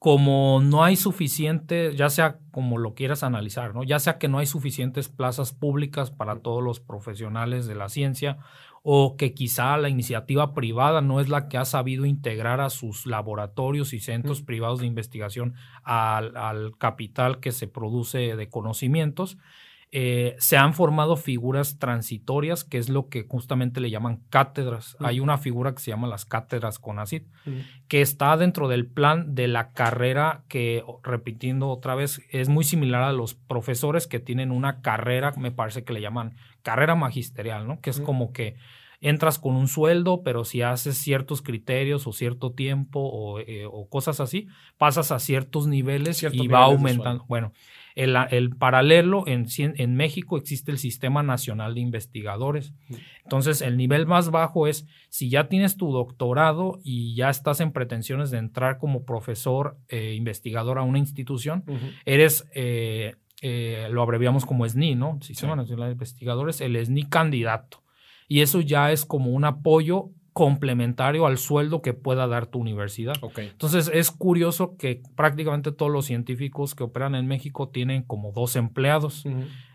[0.00, 3.84] Como no hay suficiente, ya sea como lo quieras analizar, ¿no?
[3.84, 8.38] Ya sea que no hay suficientes plazas públicas para todos los profesionales de la ciencia
[8.86, 13.06] o que quizá la iniciativa privada no es la que ha sabido integrar a sus
[13.06, 19.38] laboratorios y centros privados de investigación al, capital que se produce de conocimientos.
[19.96, 24.96] Eh, se han formado figuras transitorias, que es lo que justamente le llaman cátedras.
[24.98, 27.22] Hay una figura que se llama las cátedras CONACID,
[27.86, 33.04] que está dentro del plan de la carrera que, repitiendo otra vez, es muy similar
[33.04, 36.34] a los profesores que tienen una carrera, me parece que le llaman
[36.64, 37.80] carrera magisterial, ¿no?
[37.80, 38.56] Que es como que
[39.00, 44.18] entras con un sueldo, pero si haces ciertos criterios o cierto tiempo o, eh, cosas
[44.18, 47.24] así, pasas a ciertos niveles y va aumentando.
[47.28, 47.52] Bueno,
[47.94, 52.72] el, el paralelo en, en, México existe el Sistema Nacional de Investigadores.
[53.22, 57.72] Entonces, el nivel más bajo es si ya tienes tu doctorado y ya estás en
[57.72, 61.64] pretensiones de entrar como profesor eh, investigador a una institución,
[62.04, 62.48] eres...
[62.54, 63.14] Eh,
[63.90, 65.18] lo abreviamos como SNI, ¿no?
[65.20, 67.84] Sistema Nacional de Investigadores, el SNI candidato
[68.28, 73.14] y eso ya es como un apoyo complementario al sueldo que pueda dar tu universidad.
[73.36, 78.56] Entonces es curioso que prácticamente todos los científicos que operan en México tienen como dos
[78.56, 79.24] empleados.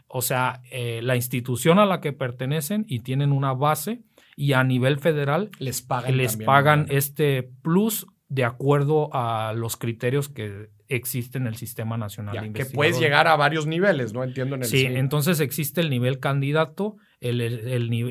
[0.07, 4.01] O sea, eh, la institución a la que pertenecen y tienen una base
[4.35, 10.27] y a nivel federal les pagan, les pagan este plus de acuerdo a los criterios
[10.27, 12.71] que existe en el Sistema Nacional de Investigación.
[12.71, 14.23] Que puedes llegar a varios niveles, ¿no?
[14.23, 17.59] Entiendo en el Sí, entonces existe el nivel candidato, el, el,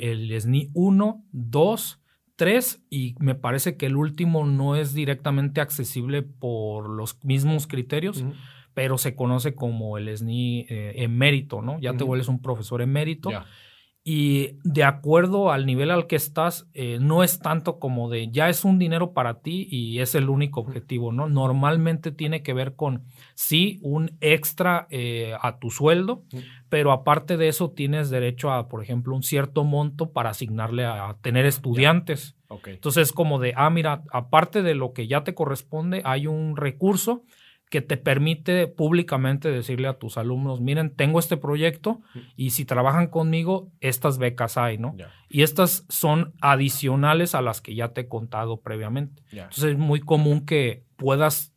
[0.02, 2.00] el, SNI 1, 2,
[2.38, 8.24] 3 y me parece que el último no es directamente accesible por los mismos criterios,
[8.74, 11.80] pero se conoce como el SNI eh, emérito, ¿no?
[11.80, 13.30] Ya te vuelves un profesor emérito.
[14.04, 18.48] Y de acuerdo al nivel al que estás, eh, no es tanto como de ya
[18.48, 21.28] es un dinero para ti y es el único objetivo, ¿no?
[21.28, 26.24] Normalmente tiene que ver con, sí, un extra eh, a tu sueldo,
[26.70, 31.16] pero aparte de eso tienes derecho a, por ejemplo, un cierto monto para asignarle a,
[31.20, 32.34] tener estudiantes.
[32.64, 37.24] Entonces, como de, ah, mira, aparte de lo que ya te corresponde, hay un recurso
[37.70, 42.00] que te permite públicamente decirle a tus alumnos, miren, tengo este proyecto
[42.36, 44.94] y si trabajan conmigo, estas becas hay, ¿no?
[45.28, 49.22] Y estas son adicionales a las que ya te he contado previamente.
[49.30, 51.52] Entonces es muy común que puedas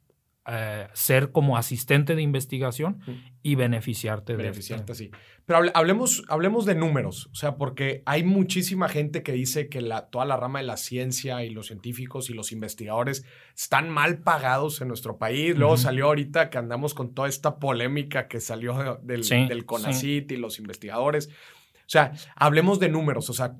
[0.47, 2.99] eh, ser como asistente de investigación
[3.43, 5.11] y beneficiarte, de Beneficiarte, sí.
[5.45, 10.09] Pero hablemos, hablemos de números, o sea, porque hay muchísima gente que dice que la,
[10.09, 13.23] toda la rama de la ciencia y los científicos y los investigadores
[13.55, 15.55] están mal pagados en nuestro país.
[15.55, 20.37] Luego salió ahorita que andamos con toda esta polémica que salió del, del CONACIT y
[20.37, 21.27] los investigadores.
[21.27, 23.57] O sea, hablemos de números, o sea,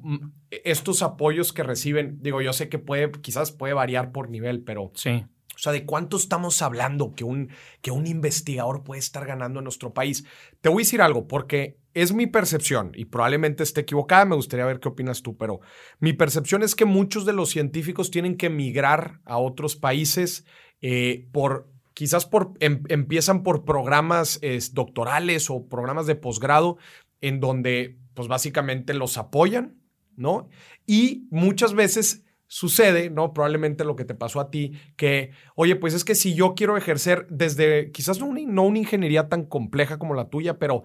[0.49, 4.91] estos apoyos que reciben, digo, yo sé que puede, quizás puede variar por nivel, pero
[4.95, 5.25] sí.
[5.61, 7.51] O sea, ¿de cuánto estamos hablando que un,
[7.83, 10.25] que un investigador puede estar ganando en nuestro país?
[10.59, 14.65] Te voy a decir algo, porque es mi percepción, y probablemente esté equivocada, me gustaría
[14.65, 15.59] ver qué opinas tú, pero
[15.99, 20.45] mi percepción es que muchos de los científicos tienen que migrar a otros países
[20.81, 24.41] eh, por, quizás por, em, empiezan por programas
[24.71, 26.79] doctorales o programas de posgrado
[27.21, 29.79] en donde, pues básicamente los apoyan,
[30.15, 30.49] ¿no?
[30.87, 33.33] Y muchas veces sucede, ¿no?
[33.33, 36.75] Probablemente lo que te pasó a ti, que, oye, pues es que si yo quiero
[36.75, 40.83] ejercer desde, quizás no una, no una ingeniería tan compleja como la tuya, pero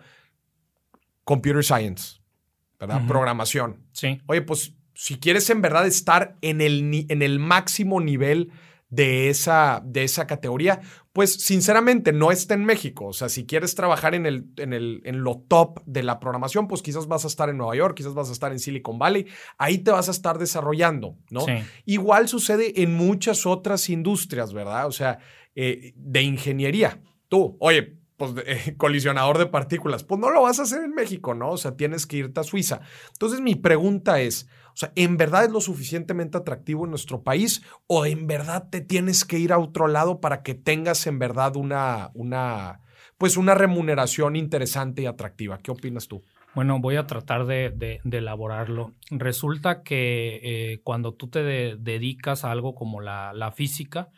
[1.24, 2.20] computer science,
[2.78, 3.04] ¿verdad?
[3.08, 3.80] Programación.
[3.90, 4.20] Sí.
[4.26, 8.52] Oye, pues si quieres en verdad estar en el, en el máximo nivel
[8.88, 10.80] de esa, de esa categoría,
[11.12, 13.06] pues sinceramente no está en México.
[13.06, 16.68] O sea, si quieres trabajar en, el, en, el, en lo top de la programación,
[16.68, 19.26] pues quizás vas a estar en Nueva York, quizás vas a estar en Silicon Valley,
[19.58, 21.44] ahí te vas a estar desarrollando, ¿no?
[21.84, 24.86] Igual sucede en muchas otras industrias, ¿verdad?
[24.86, 25.18] O sea,
[25.54, 27.00] eh, de ingeniería.
[27.28, 28.32] Tú, oye, pues,
[28.76, 31.50] colisionador de partículas, pues no lo vas a hacer en México, ¿no?
[31.50, 32.80] O sea, tienes que irte a Suiza.
[33.12, 37.62] Entonces, mi pregunta es, o sea, ¿en verdad es lo suficientemente atractivo en nuestro país
[37.86, 41.56] o en verdad te tienes que ir a otro lado para que tengas en verdad
[41.56, 42.82] una, una,
[43.16, 45.56] pues una remuneración interesante y atractiva?
[45.56, 46.22] ¿Qué opinas tú?
[46.54, 48.92] Bueno, voy a tratar de, elaborarlo.
[49.10, 54.10] Resulta que eh, cuando tú te dedicas a algo como la, física,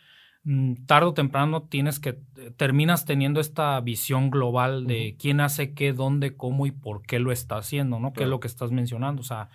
[0.42, 2.18] mm, tarde o temprano tienes que,
[2.56, 7.30] terminas teniendo esta visión global de quién hace qué, dónde, cómo y por qué lo
[7.30, 8.12] está haciendo, ¿no?
[8.12, 9.20] ¿Qué es lo que estás mencionando?
[9.20, 9.50] O sea,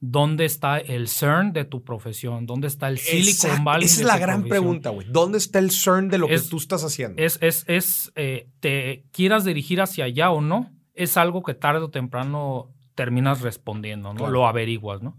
[0.00, 2.46] ¿Dónde está el CERN de tu profesión?
[2.46, 3.86] ¿Dónde está el Silicon Valley?
[3.86, 5.06] Esa es la gran pregunta, güey.
[5.10, 7.20] ¿Dónde está el CERN de lo que tú estás haciendo?
[7.20, 11.80] Es, es, es eh, te quieras dirigir hacia allá o no, es algo que tarde
[11.80, 14.28] o temprano terminas respondiendo, ¿no?
[14.28, 15.18] Lo averiguas, ¿no?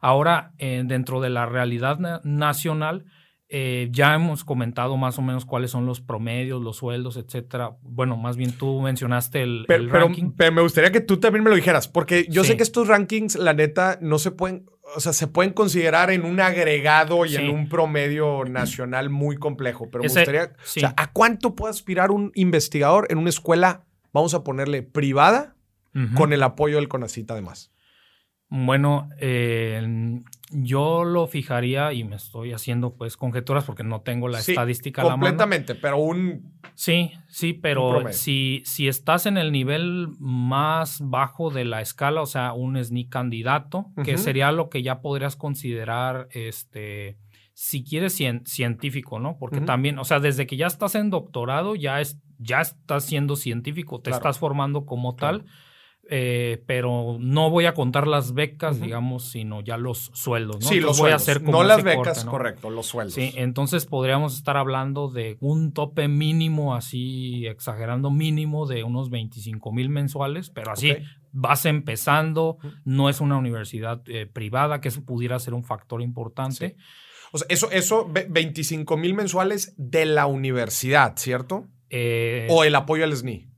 [0.00, 3.06] Ahora, eh, dentro de la realidad nacional,
[3.56, 7.76] eh, ya hemos comentado más o menos cuáles son los promedios, los sueldos, etcétera.
[7.82, 10.32] Bueno, más bien tú mencionaste el, ranking.
[10.36, 13.36] Pero, me gustaría que tú también me lo dijeras, porque yo sé que estos rankings,
[13.36, 17.48] la neta, no se pueden, o sea, se pueden considerar en un agregado y en
[17.48, 19.88] un promedio nacional muy complejo.
[19.88, 24.34] Pero me gustaría, o sea, ¿a cuánto puede aspirar un investigador en una escuela, vamos
[24.34, 25.54] a ponerle privada,
[26.16, 27.70] con el apoyo del CONACIT además?
[28.48, 30.20] Bueno, eh,
[30.54, 35.04] yo lo fijaría y me estoy haciendo pues conjeturas porque no tengo la estadística a
[35.04, 35.22] la mano.
[35.22, 41.64] Completamente, pero un Sí, sí, pero si, si estás en el nivel más bajo de
[41.64, 47.16] la escala, o sea, un SNI candidato, que sería lo que ya podrías considerar, este,
[47.52, 49.38] si quieres científico, ¿no?
[49.38, 53.36] Porque también, o sea, desde que ya estás en doctorado, ya, es, ya estás siendo
[53.36, 55.44] científico, te estás formando como tal.
[56.10, 60.60] Eh, pero no voy a contar las becas, digamos, sino ya los sueldos.
[60.60, 60.68] ¿no?
[60.68, 63.14] Sí, los voy a hacer como no las becas, correcto, los sueldos.
[63.14, 69.72] Sí, entonces podríamos estar hablando de un tope mínimo, así exagerando mínimo, de unos 25
[69.72, 70.94] mil mensuales, pero así
[71.32, 76.76] vas empezando, no es una universidad eh, privada, que eso pudiera ser un factor importante.
[77.32, 81.66] O sea, eso, eso, 25 mil mensuales de la universidad, ¿cierto?
[81.88, 83.53] Eh, o el apoyo al SNI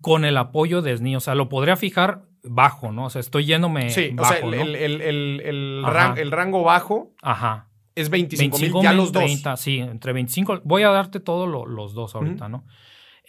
[0.00, 1.16] con el apoyo de SNI.
[1.16, 3.06] O sea, lo podría fijar bajo, ¿no?
[3.06, 3.90] O sea, estoy yéndome.
[3.90, 7.68] Sí, o sea, el, rango bajo Ajá.
[7.94, 10.62] es 25 mil, ya los 30, Sí, entre 25.
[10.64, 12.64] Voy a darte todos los dos ahorita, ¿no?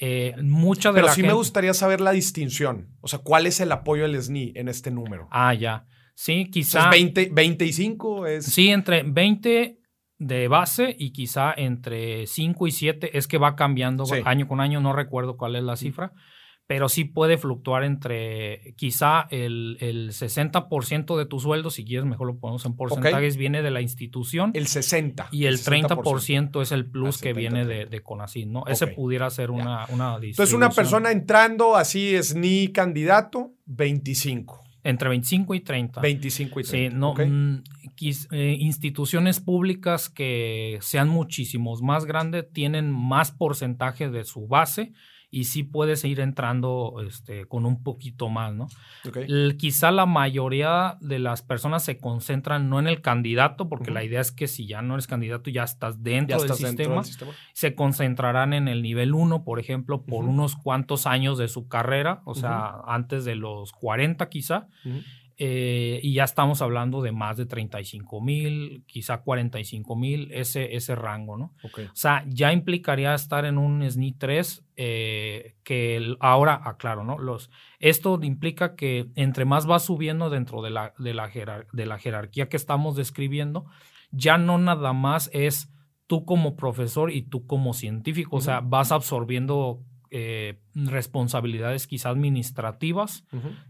[0.03, 2.89] Eh, mucha de Pero sí me gustaría saber la distinción.
[3.01, 5.27] O sea, ¿cuál es el apoyo del SNI en este número?
[5.31, 5.85] Ah, ya.
[6.15, 6.85] Sí, quizá.
[6.85, 8.25] ¿Es 20, 25?
[8.25, 8.45] Es...
[8.45, 9.79] Sí, entre 20
[10.17, 14.79] de base y quizá entre 5 y 7 es que va cambiando año con año,
[14.79, 16.13] no recuerdo cuál es la cifra
[16.67, 22.27] pero sí puede fluctuar entre quizá el, el 60% de tu sueldo, si quieres mejor
[22.27, 24.51] lo ponemos en porcentajes, viene de la institución.
[24.53, 25.27] El 60%.
[25.31, 28.63] Y el 30% es el plus que viene de, de CONACYT, ¿no?
[28.67, 34.63] Ese pudiera ser una, una Entonces, una persona entrando así es ni candidato, 25.
[34.83, 36.01] Entre 25 y 30.
[36.01, 36.95] 25 y 30.
[36.95, 37.63] Sí, no, mm,
[38.31, 44.93] eh, instituciones públicas que sean muchísimos más grandes tienen más porcentaje de su base
[45.33, 48.67] y sí puedes ir entrando este, con un poquito más, ¿no?
[49.57, 54.19] quizá la mayoría de las personas se concentran no en el candidato, porque la idea
[54.19, 57.01] es que si ya no eres candidato ya estás dentro, del, sistema,
[57.53, 62.21] se concentrarán en el nivel 1, por ejemplo, por unos cuantos años de su carrera,
[62.25, 64.67] o sea, antes de los 40 quizá.
[65.37, 70.95] Eh, y ya estamos hablando de más de 35 mil, quizá 45 mil, ese, ese
[70.95, 71.53] rango, ¿no?
[71.63, 77.17] O sea, ya implicaría estar en un SNI 3 eh, que ahora, aclaro, ¿no?
[77.17, 81.29] Los, esto implica que entre más va subiendo dentro de la, de la,
[81.71, 83.65] de la jerarquía que estamos describiendo,
[84.11, 85.71] ya no nada más es
[86.07, 93.25] tú como profesor y tú como científico, o sea, vas absorbiendo eh, responsabilidades quizás administrativas,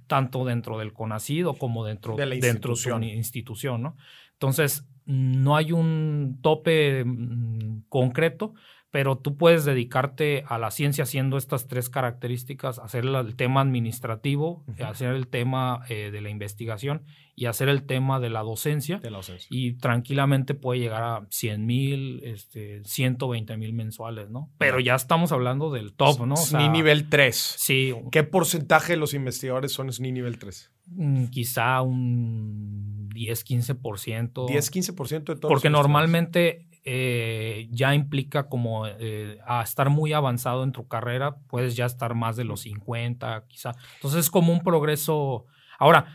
[0.07, 3.83] tanto dentro del CONACID como dentro de, dentro su institución.
[3.83, 3.95] ¿no?
[4.33, 8.53] Entonces, no hay un tope mm, concreto,
[8.91, 14.65] pero tú puedes dedicarte a la ciencia haciendo estas tres características, hacer el tema administrativo,
[14.85, 19.01] hacer el tema eh, de la investigación y hacer el tema de la docencia.
[19.49, 24.51] Y tranquilamente puede llegar a 100 mil, este, 120 mil mensuales, ¿no?
[24.57, 26.35] Pero ya estamos hablando del top, ¿no?
[26.35, 27.35] SNI nivel 3.
[27.57, 27.93] Sí.
[28.11, 30.69] ¿Qué porcentaje de los investigadores son SNI nivel 3?
[30.87, 34.47] Mm, quizá un 10, 15%.
[34.47, 35.49] 10, 15% de todos.
[35.49, 41.75] Porque normalmente eh, ya implica como eh, a estar muy avanzado en tu carrera, puedes
[41.75, 43.73] ya estar más de los 50, quizá.
[43.95, 45.45] Entonces es como un progreso.
[45.77, 46.05] Ahora,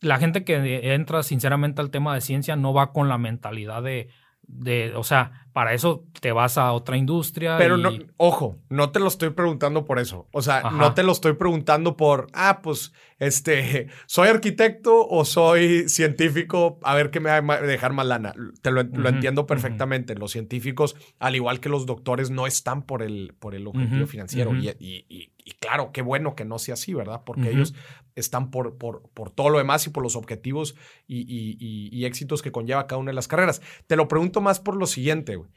[0.00, 4.08] la gente que entra sinceramente al tema de ciencia no va con la mentalidad de,
[4.46, 7.56] de, o sea, para eso te vas a otra industria.
[7.56, 10.26] Pero no, ojo, no te lo estoy preguntando por eso.
[10.32, 15.88] O sea, no te lo estoy preguntando por, ah, pues, este, soy arquitecto o soy
[15.88, 18.34] científico, a ver qué me va a dejar más lana.
[18.62, 20.16] Te lo, entiendo perfectamente.
[20.16, 24.52] Los científicos, al igual que los doctores, no están por el, por el objetivo financiero.
[24.54, 27.22] y, y claro, qué bueno que no sea así, ¿verdad?
[27.24, 27.74] Porque ellos
[28.14, 32.86] están por, por, por, todo lo demás y por los objetivos y, éxitos que conlleva
[32.86, 33.60] cada una de las carreras.
[33.86, 35.50] Te lo pregunto más por lo siguiente, güey.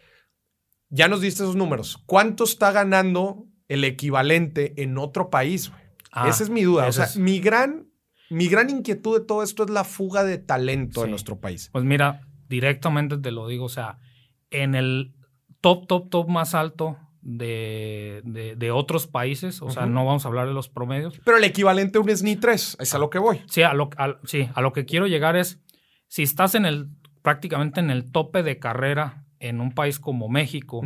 [0.89, 2.01] Ya nos diste esos números.
[2.05, 5.82] ¿Cuánto está ganando el equivalente en otro país, güey?
[6.12, 6.88] Ah, Esa es mi duda.
[6.88, 7.91] O sea, mi gran,
[8.30, 11.70] mi gran inquietud de todo esto es la fuga de talento en nuestro país.
[11.74, 13.99] Pues mira, directamente te lo digo, o sea,
[14.49, 15.14] en el
[15.62, 16.97] top, top, top más alto
[17.28, 21.19] de, de, otros países, o sea, no vamos a hablar de los promedios.
[21.25, 23.41] Pero el equivalente a un SNI 3, es a lo que voy.
[23.47, 23.89] Sí a lo,
[24.23, 25.59] sí, a lo que quiero llegar es,
[26.07, 26.88] si estás en el,
[27.21, 30.82] prácticamente en el tope de carrera en un país como México,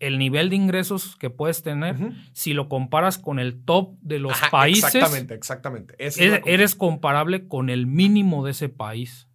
[0.00, 1.96] el nivel de ingresos que puedes tener,
[2.32, 5.94] si lo comparas con el top de los países, exactamente, exactamente.
[5.98, 9.28] eres comparable con el mínimo de ese país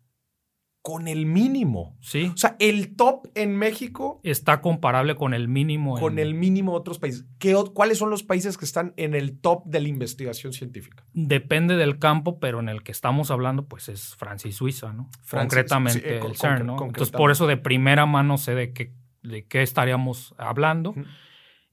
[0.82, 1.98] con el mínimo.
[2.00, 2.32] Sí.
[2.34, 6.00] O sea, el top en México está comparable con el mínimo.
[6.00, 7.26] Con el mínimo de otros países.
[7.38, 11.06] ¿Qué, ¿Cuáles son los países que están en el top de la investigación científica?
[11.14, 15.10] Depende del campo, pero en el que estamos hablando, pues es Francia y Suiza, ¿no?
[15.30, 16.78] Concretamente el CERN, ¿no?
[16.82, 20.96] Entonces, por eso de primera mano sé de qué, de qué estaríamos hablando.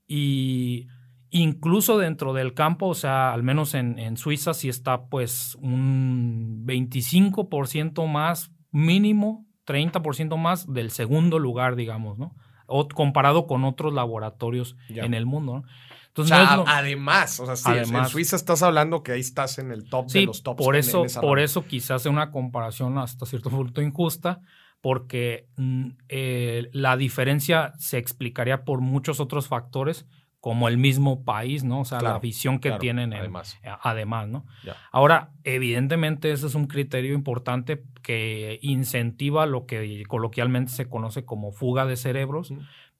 [0.09, 0.89] y
[1.31, 6.65] incluso dentro del campo, o sea, al menos en, en Suiza sí está pues un
[6.67, 12.35] 25% más mínimo, 30% más del segundo lugar, digamos, ¿no?
[12.67, 15.65] O, comparado con otros laboratorios en el mundo, ¿no?
[16.09, 19.85] Entonces, o sea, además, o sea, en Suiza estás hablando que ahí estás en el
[19.85, 20.65] top de los tops.
[20.65, 24.41] Por eso, por eso quizás sea una comparación hasta cierto punto injusta,
[24.81, 30.07] porque mm, eh, la diferencia se explicaría por muchos otros factores,
[30.47, 31.81] como el mismo país, ¿no?
[31.81, 33.59] O sea, la visión que tienen además.
[33.65, 34.47] Eh, además, ¿no?
[34.93, 41.51] Ahora, evidentemente, ese es un criterio importante que incentiva lo que coloquialmente se conoce como
[41.51, 42.55] fuga de cerebros,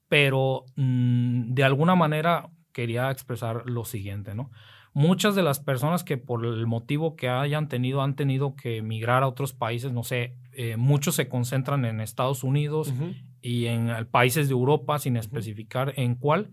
[0.09, 4.51] pero mm, de alguna manera quería expresar lo siguiente, ¿no?
[4.91, 9.23] Muchas de las personas que por el motivo que hayan tenido han tenido que emigrar
[9.23, 12.93] a otros países, no sé, eh, muchos se concentran en Estados Unidos
[13.41, 16.51] y en países de Europa, sin especificar en cuál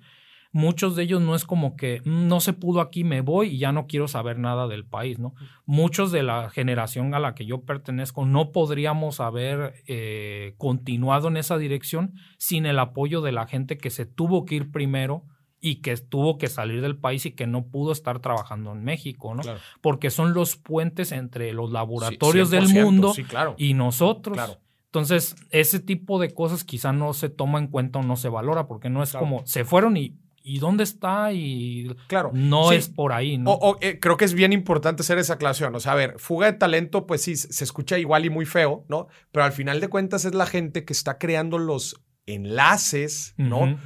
[0.54, 3.58] muchos de ellos no es como que mm, no se pudo aquí, me voy y
[3.58, 5.34] ya no quiero saber nada del país, ¿no?
[5.66, 11.36] Muchos de la generación a la que yo pertenezco no podríamos haber eh, continuado en
[11.36, 15.24] esa dirección sin el apoyo de la gente que se tuvo que ir primero
[15.60, 19.34] y que tuvo que salir del país y que no pudo estar trabajando en México,
[19.34, 19.42] ¿no?
[19.80, 23.12] Porque son los puentes entre los laboratorios del mundo
[23.56, 24.38] y nosotros.
[24.86, 28.68] Entonces, ese tipo de cosas quizá no se toma en cuenta o no se valora,
[28.68, 31.32] porque no es como se fueron y ¿y dónde está?
[31.32, 33.58] Y claro, no es por ahí, ¿no?
[33.80, 35.74] Eh, creo que es bien importante hacer esa aclaración.
[35.74, 38.84] O sea, a ver, fuga de talento, pues sí, se escucha igual y muy feo,
[38.88, 39.08] ¿no?
[39.32, 43.78] Pero al final de cuentas es la gente que está creando los enlaces, ¿no?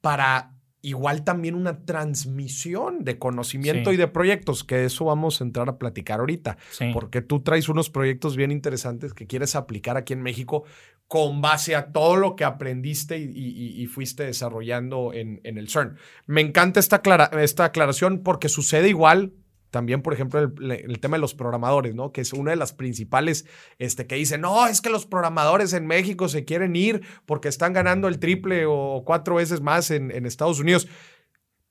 [0.00, 5.68] Para igual también una transmisión de conocimiento y de proyectos, que eso vamos a entrar
[5.68, 6.56] a platicar ahorita,
[6.92, 10.62] porque tú traes unos proyectos bien interesantes que quieres aplicar aquí en México
[11.08, 15.96] con base a todo lo que aprendiste y, fuiste desarrollando en, el CERN.
[16.26, 17.00] Me encanta esta,
[17.40, 19.32] esta aclaración porque sucede igual
[19.70, 22.10] también, por ejemplo, el, tema de los programadores, ¿no?
[22.10, 23.46] Que es una de las principales,
[23.78, 27.72] este, que dicen, no, es que los programadores en México se quieren ir porque están
[27.72, 30.88] ganando el triple o cuatro veces más en Estados Unidos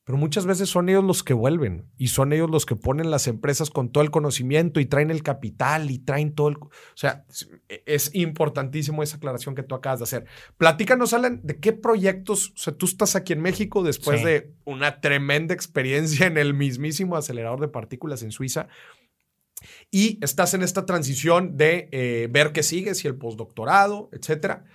[0.06, 3.26] pero muchas veces son ellos los que vuelven y son ellos los que ponen las
[3.26, 6.54] empresas con todo el conocimiento y traen el capital y traen todo el...
[6.58, 7.24] O sea,
[7.86, 10.26] es importantísimo esa aclaración que tú acabas de hacer.
[10.58, 15.00] Platícanos, Alan, de qué proyectos, o sea, tú estás aquí en México después de una
[15.00, 18.68] tremenda experiencia en el mismísimo acelerador de partículas en Suiza
[19.90, 24.66] y estás en esta transición de eh, ver qué sigue, si el postdoctorado, etcétera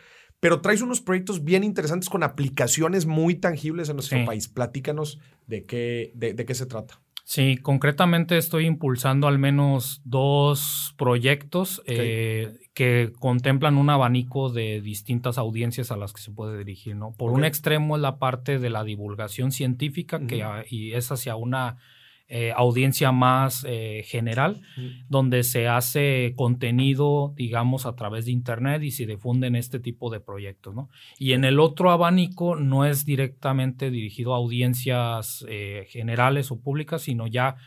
[0.41, 4.49] pero traes unos proyectos bien interesantes con aplicaciones muy tangibles en nuestro país.
[4.49, 6.99] Platícanos de qué, de, qué se trata.
[7.23, 15.37] Sí, concretamente estoy impulsando al menos dos proyectos eh, que contemplan un abanico de distintas
[15.37, 16.95] audiencias a las que se puede dirigir.
[16.95, 17.11] ¿no?
[17.11, 21.77] Por un extremo es la parte de la divulgación científica que, y es hacia una
[22.34, 24.61] eh, audiencia más eh, general,
[25.09, 30.21] donde se hace contenido, digamos, a través de Internet y se difunden este tipo de
[30.21, 30.73] proyectos.
[30.73, 30.89] ¿no?
[31.19, 37.01] Y en el otro abanico no es directamente dirigido a audiencias eh, generales o públicas,
[37.01, 37.57] sino ya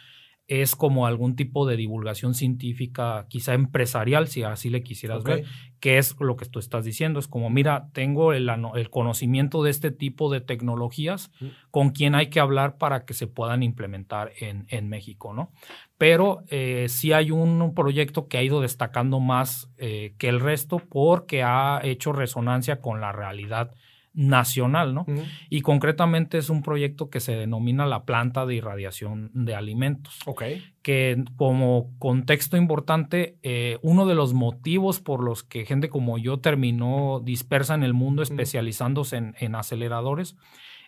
[0.46, 5.44] es como algún tipo de divulgación científica, quizá empresarial, si así le quisieras ver,
[5.80, 7.18] que es lo que tú estás diciendo.
[7.18, 8.50] Es como, mira, tengo el,
[8.90, 11.30] conocimiento de este tipo de tecnologías
[11.70, 15.50] con quien hay que hablar para que se puedan implementar en, México, ¿no?
[15.96, 20.78] Pero eh, sí hay un proyecto que ha ido destacando más eh, que el resto
[20.78, 23.70] porque ha hecho resonancia con la realidad
[24.14, 25.06] nacional, ¿no?
[25.50, 30.20] Y concretamente es un proyecto que se denomina la planta de irradiación de alimentos.
[30.26, 30.44] Ok.
[30.82, 36.38] Que como contexto importante, eh, uno de los motivos por los que gente como yo
[36.38, 40.36] terminó dispersa en el mundo especializándose en, en aceleradores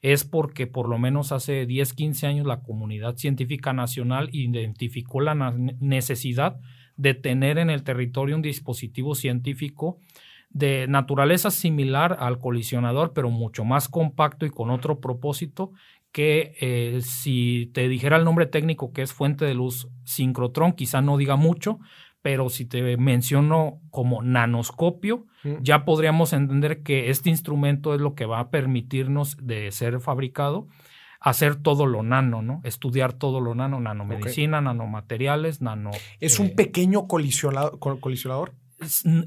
[0.03, 5.35] es porque por lo menos hace 10, 15 años la comunidad científica nacional identificó la
[5.81, 6.61] necesidad
[6.97, 9.99] de tener en el territorio un dispositivo científico
[10.51, 15.73] de naturaleza similar al colisionador, pero mucho más compacto y con otro propósito
[16.13, 21.03] que eh, si te dijera el nombre técnico que es fuente de luz sincrotrón, quizá
[21.03, 21.79] no diga mucho,
[22.23, 25.57] pero si te menciono como nanoscopio, mm.
[25.61, 30.69] ya podríamos entender que este instrumento es lo que va a permitirnos de ser fabricado
[31.21, 32.61] hacer todo lo nano, ¿no?
[32.63, 35.91] Estudiar todo lo nano, nanomedicina, nanomateriales, nano...
[36.21, 38.55] ¿Es un eh, pequeño colisionador?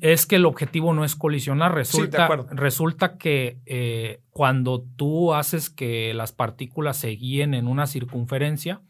[0.02, 1.74] Es que el objetivo no es colisionar.
[1.74, 8.82] Resulta, resulta que eh, cuando tú haces que las partículas se guíen en una circunferencia,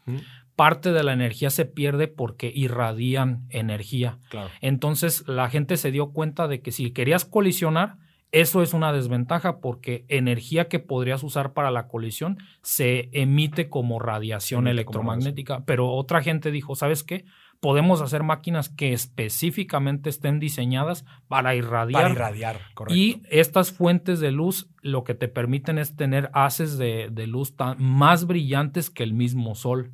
[0.56, 4.18] parte de la energía se pierde porque irradian energía.
[4.60, 7.96] Entonces la gente se dio cuenta de que si querías colisionar,
[8.32, 13.98] Eso es una desventaja porque energía que podrías usar para la colisión se emite como
[13.98, 15.64] radiación electromagnética.
[15.64, 17.24] Pero otra gente dijo, ¿sabes qué?
[17.60, 22.02] Podemos hacer máquinas que específicamente estén diseñadas para irradiar.
[22.02, 22.94] Para irradiar, correcto.
[22.94, 28.26] Y estas fuentes de luz lo que te permiten es tener haces de, luz más
[28.26, 29.92] brillantes que el mismo sol.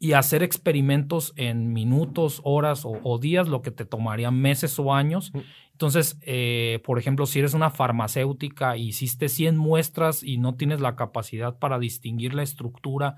[0.00, 4.94] Y hacer experimentos en minutos, horas o, o, días, lo que te tomaría meses o
[4.94, 5.32] años.
[5.78, 10.80] Entonces, eh, por ejemplo, si eres una farmacéutica y hiciste 100 muestras y no tienes
[10.80, 13.14] la capacidad para distinguir la estructura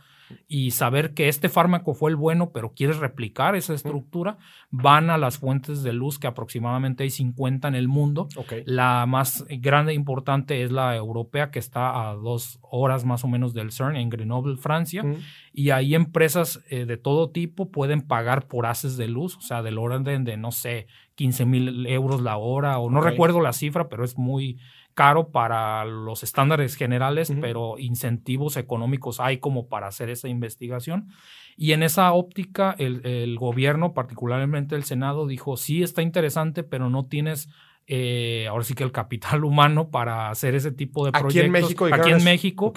[0.47, 4.37] y saber que este fármaco fue el bueno, pero quieres replicar esa estructura,
[4.71, 8.29] van a las fuentes de luz, que aproximadamente hay 50 en el mundo.
[8.67, 13.29] La más grande e importante es la europea, que está a dos horas más o
[13.29, 15.03] menos del CERN, en Grenoble, Francia.
[15.55, 19.63] Y ahí empresas eh, de todo tipo pueden pagar por haces de luz, o sea,
[19.63, 20.87] del orden de, no sé,
[21.21, 24.59] 15 mil euros la hora, o no recuerdo la cifra, pero es muy
[24.95, 31.09] caro para los estándares generales, pero incentivos económicos hay como para hacer esa investigación.
[31.59, 37.05] Y en esa óptica, el, gobierno, particularmente el Senado, dijo, sí, está interesante, pero no
[37.05, 37.51] tienes
[37.87, 41.37] eh, ahora sí que el capital humano para hacer ese tipo de proyectos.
[41.37, 41.89] Aquí en México.
[41.93, 42.73] Aquí en México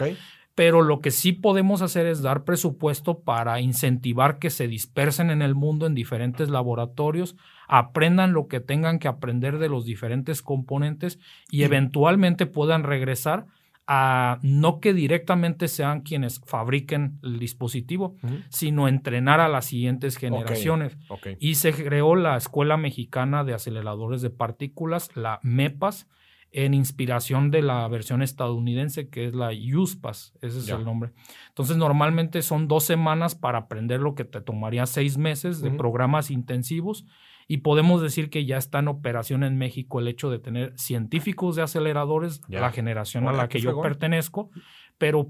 [0.56, 5.42] pero lo que sí podemos hacer es dar presupuesto para incentivar que se dispersen en
[5.42, 7.36] el mundo en diferentes laboratorios,
[7.68, 11.20] aprendan lo que tengan que aprender de los diferentes componentes
[11.50, 13.48] y eventualmente puedan regresar
[13.86, 18.16] a no que directamente sean quienes fabriquen el dispositivo,
[18.50, 20.98] sino entrenar a las siguientes generaciones.
[21.40, 26.08] Y se creó la Escuela Mexicana de Aceleradores de Partículas, la MEPAS,
[26.54, 31.12] en inspiración de la versión estadounidense que es la USPAS, ese es el nombre.
[31.50, 36.30] Entonces normalmente son dos semanas para aprender lo que te tomaría seis meses de programas
[36.30, 37.06] intensivos
[37.48, 41.56] y podemos decir que ya está en operación en México el hecho de tener científicos
[41.56, 44.52] de aceleradores, la generación a la que yo pertenezco,
[45.00, 45.30] pero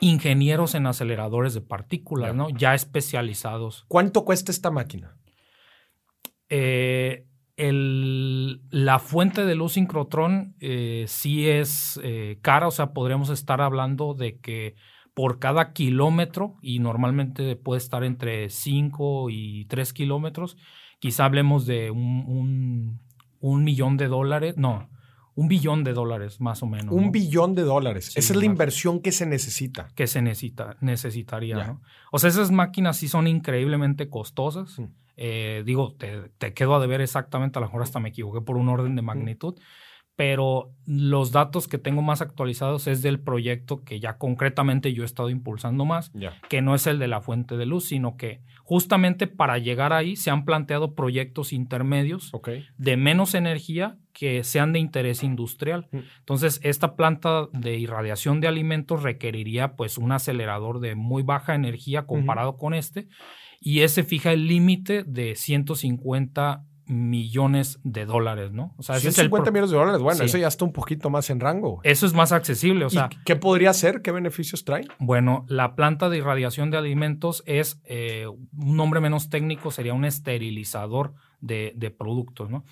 [0.00, 2.50] ingenieros en aceleradores de partículas, ¿no?
[2.50, 3.86] Ya especializados.
[3.88, 5.16] ¿Cuánto cuesta esta máquina?
[6.50, 7.26] Eh,
[7.56, 13.60] el, la fuente de luz sincrotrón eh, sí es eh, cara, o sea, podríamos estar
[13.60, 14.74] hablando de que
[15.14, 20.56] por cada kilómetro, y normalmente puede estar entre 5 y 3 kilómetros,
[20.98, 22.98] quizá hablemos de un,
[23.40, 24.90] millón de dólares, no,
[25.36, 26.92] un billón de dólares más o menos.
[26.92, 28.08] Un billón de dólares.
[28.16, 29.88] Esa es la inversión que se necesita.
[29.94, 31.80] Que se necesita, necesitaría, ¿no?
[32.10, 34.78] O sea, esas máquinas sí son increíblemente costosas.
[34.80, 34.86] Mm.
[35.16, 38.56] Eh, digo, te, te, quedo a deber exactamente, a lo mejor hasta me equivoqué por
[38.56, 39.56] un orden de magnitud,
[40.16, 45.06] pero los datos que tengo más actualizados es del proyecto que ya concretamente yo he
[45.06, 46.12] estado impulsando más,
[46.48, 50.14] que no es el de la fuente de luz, sino que justamente para llegar ahí
[50.14, 52.30] se han planteado proyectos intermedios
[52.76, 55.88] de menos energía que sean de interés industrial.
[55.90, 55.98] Mm.
[56.20, 62.06] Entonces, esta planta de irradiación de alimentos requeriría pues un acelerador de muy baja energía
[62.06, 63.08] comparado con este
[63.64, 68.74] y ese fija el límite de 150 millones de dólares, ¿no?
[68.76, 71.80] O sea, 150 millones de dólares, bueno, eso ya está un poquito más en rango.
[71.82, 73.08] Eso es más accesible, o sea.
[73.24, 74.02] ¿Qué podría ser?
[74.02, 74.86] ¿Qué beneficios trae?
[74.98, 80.04] Bueno, la planta de irradiación de alimentos es, eh, un nombre menos técnico sería un
[80.04, 82.66] esterilizador de, de productos, ¿no?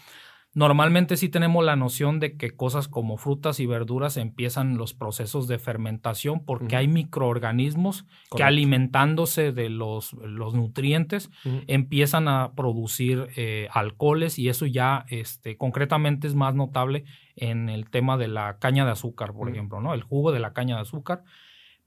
[0.55, 5.49] Normalmente sí tenemos la noción de que cosas como frutas y verduras empiezan los procesos
[5.49, 8.05] de fermentación porque hay microorganismos
[8.37, 11.31] que alimentándose de los, los nutrientes
[11.66, 17.05] empiezan a producir eh, alcoholes y eso ya este, concretamente es más notable
[17.35, 19.95] en el tema de la caña de azúcar, por ejemplo, ¿no?
[19.95, 21.24] El jugo de la caña de azúcar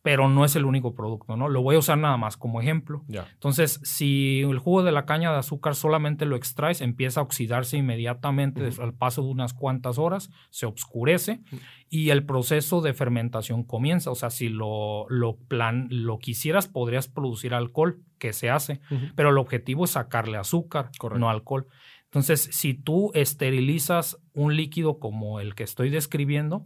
[0.06, 1.50] pero no es el único producto, ¿no?
[1.50, 3.04] Lo voy a usar nada más como ejemplo.
[3.08, 7.78] Entonces, si el jugo de la caña de azúcar solamente lo extraes, empieza a oxidarse
[7.78, 11.42] inmediatamente al paso de unas cuantas horas, se oscurece
[11.90, 14.12] y el proceso de fermentación comienza.
[14.12, 18.82] O sea, si lo, lo, plan, lo quisieras, podrías producir alcohol, que se hace,
[19.16, 21.66] pero el objetivo es sacarle azúcar, no alcohol.
[22.04, 26.64] Entonces, si tú esterilizas un líquido como el que estoy describiendo,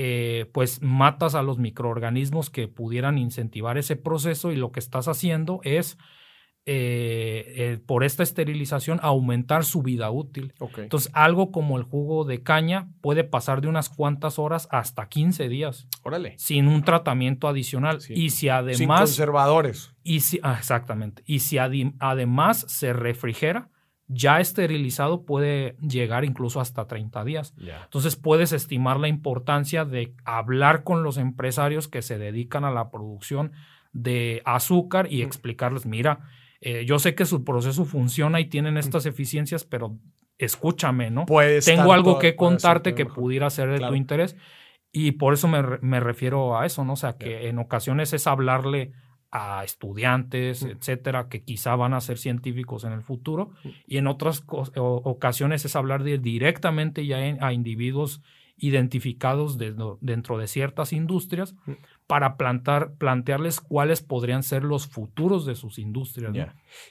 [0.00, 5.08] eh, pues matas a los microorganismos que pudieran incentivar ese proceso y lo que estás
[5.08, 5.98] haciendo es,
[6.66, 10.54] eh, eh, por esta esterilización, aumentar su vida útil.
[10.76, 15.48] Entonces, algo como el jugo de caña puede pasar de unas cuantas horas hasta 15
[15.48, 15.88] días.
[16.04, 16.38] Órale.
[16.38, 17.98] Sin un tratamiento adicional.
[18.08, 18.76] Y si además...
[18.78, 19.96] Sin conservadores.
[20.04, 21.24] Y si, ah, exactamente.
[21.26, 23.68] Y si además se refrigera,
[24.08, 27.54] ya esterilizado puede llegar incluso hasta 30 días.
[27.84, 32.90] Entonces puedes estimar la importancia de hablar con los empresarios que se dedican a la
[32.90, 33.52] producción
[33.92, 36.20] de azúcar y explicarles, mira,
[36.60, 39.98] eh, yo sé que su proceso funciona y tienen estas eficiencias, pero
[40.38, 41.26] escúchame, ¿no?
[41.64, 44.36] Tengo algo que contarte que pudiera ser de tu interés.
[44.90, 46.94] Y por eso me, me, refiero a eso, ¿no?
[46.94, 48.92] O sea, que en ocasiones es hablarle
[49.30, 53.50] a estudiantes, etcétera, que quizá van a ser científicos en el futuro,
[53.86, 58.22] y en otras ocasiones es hablar directamente ya a individuos
[58.60, 59.56] identificados
[60.00, 61.54] dentro de ciertas industrias
[62.06, 66.32] para plantar, plantearles cuáles podrían ser los futuros de sus industrias.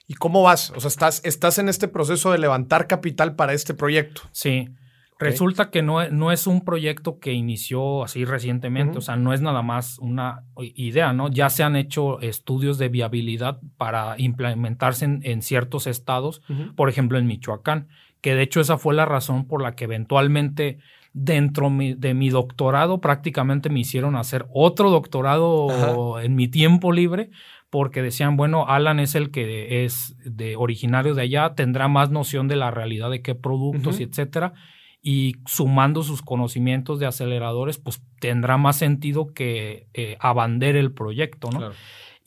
[0.07, 0.71] ¿Y cómo vas?
[0.71, 4.21] O sea, estás, estás en este proceso de levantar capital para este proyecto.
[4.31, 4.69] Sí.
[5.19, 9.41] Resulta que no, no, es un proyecto que inició así recientemente, o sea, no es
[9.41, 11.29] nada más una idea, ¿no?
[11.29, 16.41] Ya se han hecho estudios de viabilidad para implementarse en, ciertos estados,
[16.75, 17.87] por ejemplo en Michoacán,
[18.21, 20.77] que de hecho esa fue la razón por la que eventualmente
[21.13, 27.31] dentro de mi doctorado prácticamente me hicieron hacer otro doctorado en mi tiempo libre
[27.71, 32.47] porque decían, bueno, Alan es el que es de originario de allá, tendrá más noción
[32.47, 34.53] de la realidad de qué productos y etcétera
[35.01, 41.49] y sumando sus conocimientos de aceleradores, pues tendrá más sentido que eh, abandere el proyecto,
[41.51, 41.71] ¿no?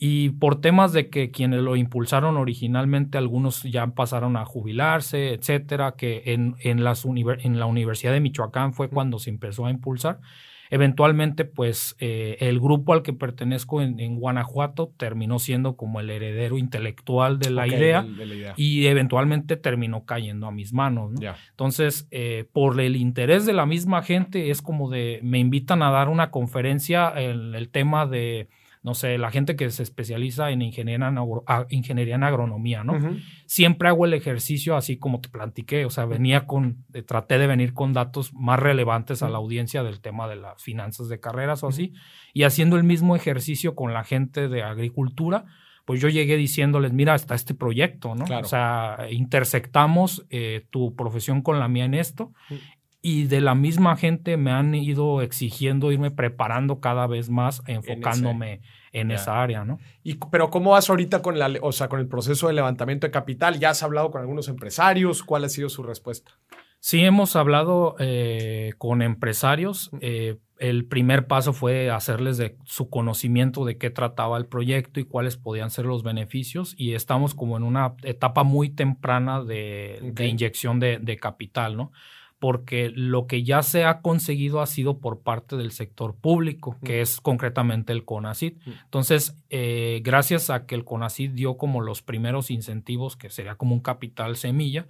[0.03, 5.95] Y por temas de que quienes lo impulsaron originalmente, algunos ya pasaron a jubilarse, etcétera,
[5.95, 10.19] que en, en, las en la Universidad de Michoacán fue cuando se empezó a impulsar.
[10.73, 16.57] Eventualmente, pues eh, el grupo al que pertenezco en, Guanajuato terminó siendo como el heredero
[16.57, 18.05] intelectual de la, idea,
[18.55, 21.11] y eventualmente terminó cayendo a mis manos.
[21.49, 25.91] Entonces, eh, por el interés de la misma gente, es como de, me invitan a
[25.91, 28.47] dar una conferencia en el tema de
[28.83, 31.17] no sé, la gente que se especializa en ingeniería en,
[31.69, 32.97] ingeniería en agronomía, ¿no?
[33.45, 37.45] Siempre hago el ejercicio así como te platiqué, o sea, venía con, eh, traté de
[37.45, 41.63] venir con datos más relevantes a la audiencia del tema de las finanzas de carreras
[41.63, 41.93] o así,
[42.33, 45.45] y haciendo el mismo ejercicio con la gente de agricultura,
[45.85, 48.25] pues yo llegué diciéndoles, mira, está este proyecto, ¿no?
[48.39, 52.33] O sea, intersectamos eh, tu profesión con la mía en esto
[53.01, 58.61] y de la misma gente me han ido exigiendo irme preparando cada vez más, enfocándome
[58.91, 59.79] en, esa área, ¿no?
[60.03, 63.11] Y, pero ¿cómo vas ahorita con, la, o sea, con el proceso de levantamiento de
[63.11, 63.59] capital?
[63.59, 65.23] ¿Ya has hablado con algunos empresarios?
[65.23, 66.31] ¿Cuál ha sido su respuesta?
[66.79, 69.89] Sí, hemos hablado eh, con empresarios.
[69.99, 75.05] Eh, el primer paso fue hacerles de su conocimiento de qué trataba el proyecto y
[75.05, 76.75] cuáles podían ser los beneficios.
[76.77, 81.91] Y estamos como en una etapa muy temprana de, inyección de, de capital, ¿no?
[82.41, 87.01] Porque lo que ya se ha conseguido ha sido por parte del sector público, que
[87.01, 88.53] es concretamente el CONACID.
[88.83, 93.75] Entonces, eh, gracias a que el CONACID dio como los primeros incentivos, que sería como
[93.75, 94.87] un capital semilla,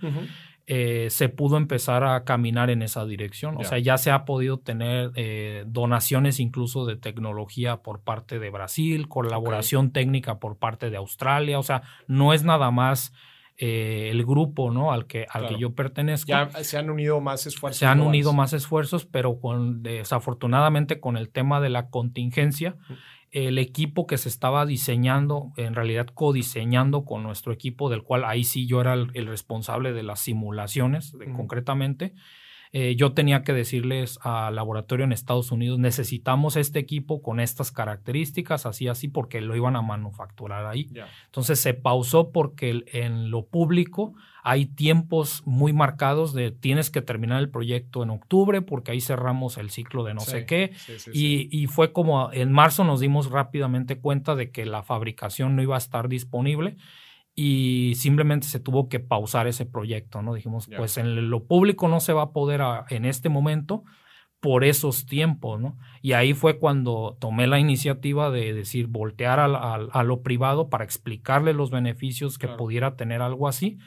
[0.65, 3.57] eh, se pudo empezar a caminar en esa dirección.
[3.57, 8.49] O sea, ya se ha podido tener eh, donaciones incluso de tecnología por parte de
[8.49, 11.59] Brasil, colaboración técnica por parte de Australia.
[11.59, 13.11] O sea, no es nada más
[13.63, 14.91] eh, el grupo ¿no?
[14.91, 16.29] al, que, al que yo pertenezco.
[16.29, 17.77] Ya se han unido más esfuerzos.
[17.77, 22.75] Se han unido más esfuerzos, pero con, desafortunadamente con el tema de la contingencia,
[23.29, 28.45] el equipo que se estaba diseñando, en realidad codiseñando con nuestro equipo, del cual ahí
[28.45, 32.15] sí yo era el, responsable de las simulaciones, concretamente,
[32.73, 37.69] eh, yo tenía que decirles al laboratorio en Estados Unidos, necesitamos este equipo con estas
[37.69, 40.89] características, así, así, porque lo iban a manufacturar ahí.
[41.25, 47.41] Entonces se pausó porque en lo público hay tiempos muy marcados de tienes que terminar
[47.41, 50.71] el proyecto en octubre porque ahí cerramos el ciclo de no sé qué.
[51.13, 55.61] y, y, fue como en marzo nos dimos rápidamente cuenta de que la fabricación no
[55.61, 56.77] iba a estar disponible
[57.33, 60.33] y simplemente se tuvo que pausar ese proyecto, ¿no?
[60.33, 63.83] Dijimos, pues en lo público no se va a poder en este momento
[64.41, 65.77] por esos tiempos, ¿no?
[66.01, 71.53] Y ahí fue cuando tomé la iniciativa de decir, voltear a, lo privado para explicarle
[71.53, 73.77] los beneficios que pudiera tener algo así,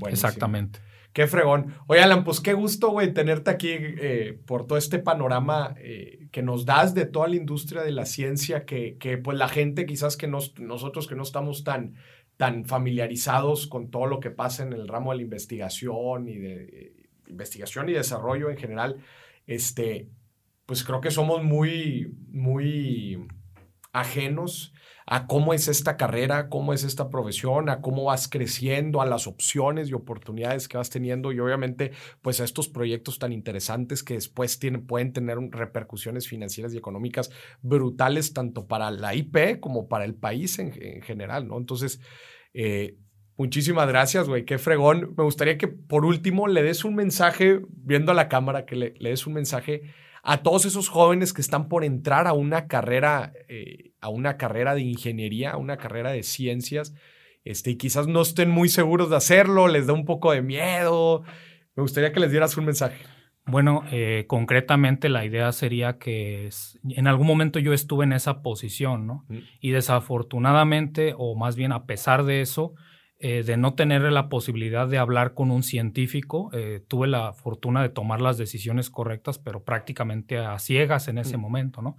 [0.09, 0.81] exactamente.
[1.15, 1.77] Qué fregón.
[1.87, 6.43] Oye, Alan, pues qué gusto, güey, tenerte aquí eh, por todo este panorama eh, que
[6.43, 10.17] nos das de toda la industria de la ciencia, que, que pues la gente quizás
[10.17, 11.95] que nos, nosotros que no estamos tan,
[12.37, 16.65] tan familiarizados con todo lo que pasa en el ramo de la investigación y de
[16.65, 16.93] eh,
[17.29, 18.97] investigación y desarrollo en general,
[19.47, 20.09] este,
[20.67, 23.25] pues creo que somos muy, muy
[23.93, 24.75] ajenos
[25.07, 29.27] a cómo es esta carrera, cómo es esta profesión, a cómo vas creciendo, a las
[29.27, 34.15] opciones y oportunidades que vas teniendo y obviamente pues a estos proyectos tan interesantes que
[34.15, 37.31] después tienen, pueden tener repercusiones financieras y económicas
[37.63, 40.73] brutales tanto para la IP como para el país en,
[41.03, 41.59] general, ¿no?
[41.59, 42.01] Entonces,
[42.53, 42.97] eh,
[43.37, 44.45] Muchísimas gracias, güey.
[44.45, 45.13] Qué fregón.
[45.17, 48.95] Me gustaría que por último le des un mensaje, viendo a la cámara, que le,
[48.97, 49.83] le des un mensaje
[50.25, 54.75] a todos esos jóvenes que están por entrar a una carrera, eh, a una carrera
[54.75, 56.95] de ingeniería, a una carrera de ciencias,
[57.45, 61.23] este, y quizás no estén muy seguros de hacerlo, les da un poco de miedo.
[61.77, 62.97] Me gustaría que les dieras un mensaje.
[63.45, 66.49] Bueno, eh, concretamente la idea sería que
[66.89, 69.27] en algún momento yo estuve en esa posición, ¿no?
[69.29, 69.39] Mm.
[69.61, 72.73] Y desafortunadamente, o más bien a pesar de eso,
[73.27, 76.51] eh, de no tener la posibilidad de hablar con un científico.
[76.53, 81.39] Eh, tuve la fortuna de tomar las decisiones correctas, pero prácticamente a ciegas en ese
[81.39, 81.41] mm.
[81.41, 81.97] momento, ¿no?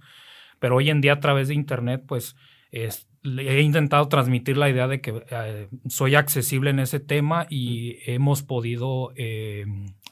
[0.60, 2.36] Pero hoy en día a través de Internet, pues
[2.70, 8.10] he intentado transmitir la idea de que eh, soy accesible en ese tema y mm.
[8.12, 9.12] hemos podido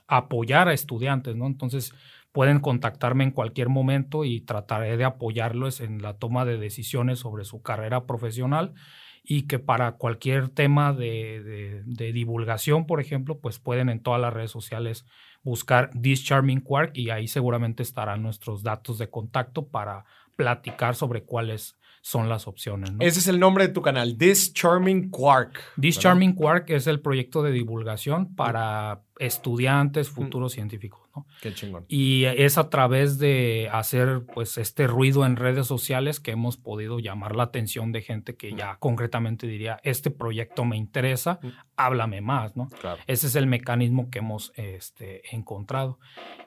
[0.08, 1.46] apoyar a estudiantes, ¿no?
[1.46, 1.94] Entonces
[2.32, 7.44] pueden contactarme en cualquier momento y trataré de apoyarlos en la toma de decisiones sobre
[7.44, 8.74] su carrera profesional
[9.26, 14.50] y que para cualquier tema de, divulgación, por ejemplo, pues pueden en todas las redes
[14.50, 15.06] sociales
[15.42, 20.04] buscar This Charming Quark y ahí seguramente estarán nuestros datos de contacto para
[20.36, 22.90] platicar sobre cuáles son las opciones.
[23.00, 25.58] Ese es el nombre de tu canal, This Charming Quark.
[25.80, 30.14] This Charming Quark es el proyecto de divulgación para estudiantes, mm.
[30.14, 30.58] futuros
[31.40, 31.84] Qué chingón.
[31.88, 36.98] Y es a través de hacer pues este ruido en redes sociales que hemos podido
[36.98, 41.38] llamar la atención de gente que ya concretamente diría, este proyecto me interesa,
[41.76, 42.68] háblame más, ¿no?
[43.06, 45.98] Ese es el mecanismo que hemos este, encontrado.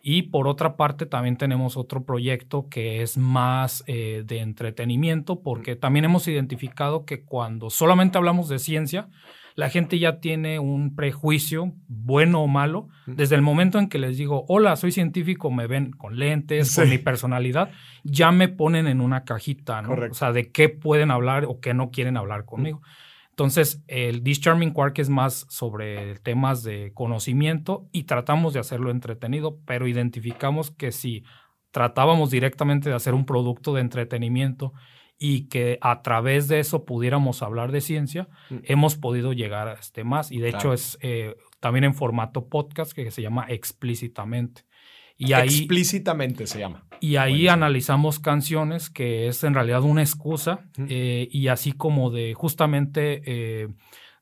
[0.02, 5.76] Y por otra parte también tenemos otro proyecto que es más eh, de entretenimiento porque
[5.76, 9.10] también hemos identificado que cuando solamente hablamos de ciencia,
[9.58, 14.16] la gente ya tiene un prejuicio, bueno o malo, desde el momento en que les
[14.16, 17.72] digo, hola, soy científico, me ven con lentes, con mi personalidad,
[18.04, 19.94] ya me ponen en una cajita, ¿no?
[20.12, 22.84] O sea, de qué pueden hablar o qué no quieren hablar conmigo.
[23.32, 29.58] Entonces, el Discharming Quark es más sobre temas de conocimiento y tratamos de hacerlo entretenido,
[29.66, 31.24] pero identificamos que si
[31.72, 34.74] tratábamos directamente de hacer un producto de entretenimiento
[35.20, 38.58] y que a través de eso pudiéramos hablar de ciencia, mm.
[38.64, 40.32] hemos podido llegar a este más.
[40.32, 44.64] Y de hecho es eh, también en formato podcast que se llama explícitamente.
[45.20, 46.86] Y ahí, explícitamente se llama.
[47.00, 52.36] Y ahí analizamos canciones, que es en realidad una excusa, eh, y así como de
[52.36, 53.68] justamente eh,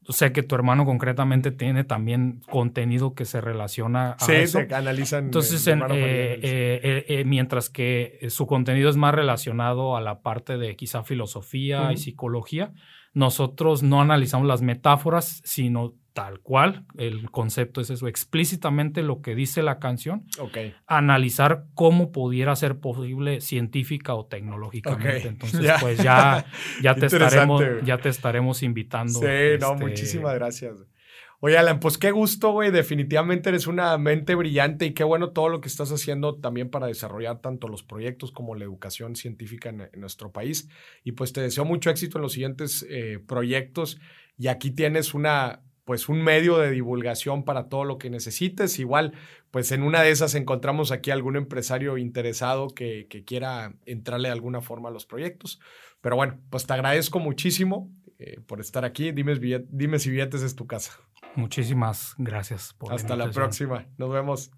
[0.09, 4.59] sé que tu hermano concretamente tiene también contenido que se relaciona a sí, eso.
[4.59, 5.25] se analizan.
[5.25, 10.75] Entonces, eh, eh, eh, mientras que su contenido es más relacionado a la parte de
[10.75, 12.71] quizá filosofía y psicología,
[13.15, 19.35] nosotros no analizamos las metáforas, sino tal cual, el concepto es eso, explícitamente lo que
[19.35, 20.25] dice la canción,
[20.85, 25.27] analizar cómo pudiera ser posible científica o tecnológicamente.
[25.27, 26.45] Entonces, pues ya,
[26.81, 29.19] ya, te estaremos, ya te estaremos invitando.
[29.19, 29.25] Sí,
[29.59, 30.75] no, este, muchísimas gracias.
[31.41, 32.71] Oye, Alan, pues qué gusto, güey.
[32.71, 36.87] Definitivamente eres una mente brillante y qué bueno todo lo que estás haciendo también para
[36.87, 40.69] desarrollar tanto los proyectos como la educación científica en, nuestro país.
[41.03, 43.99] Y pues te deseo mucho éxito en los siguientes eh, proyectos.
[44.37, 48.79] Y aquí tienes una, pues un medio de divulgación para todo lo que necesites.
[48.79, 49.13] Igual,
[49.51, 54.61] pues en una de esas encontramos aquí algún empresario interesado que, quiera entrarle de alguna
[54.61, 55.59] forma a los proyectos.
[56.01, 59.11] Pero bueno, pues te agradezco muchísimo eh, por estar aquí.
[59.11, 59.35] Dime,
[59.69, 61.04] dime si billetes es tu casa.
[61.35, 63.85] Muchísimas gracias por Hasta la próxima.
[63.97, 64.51] Nos vemos.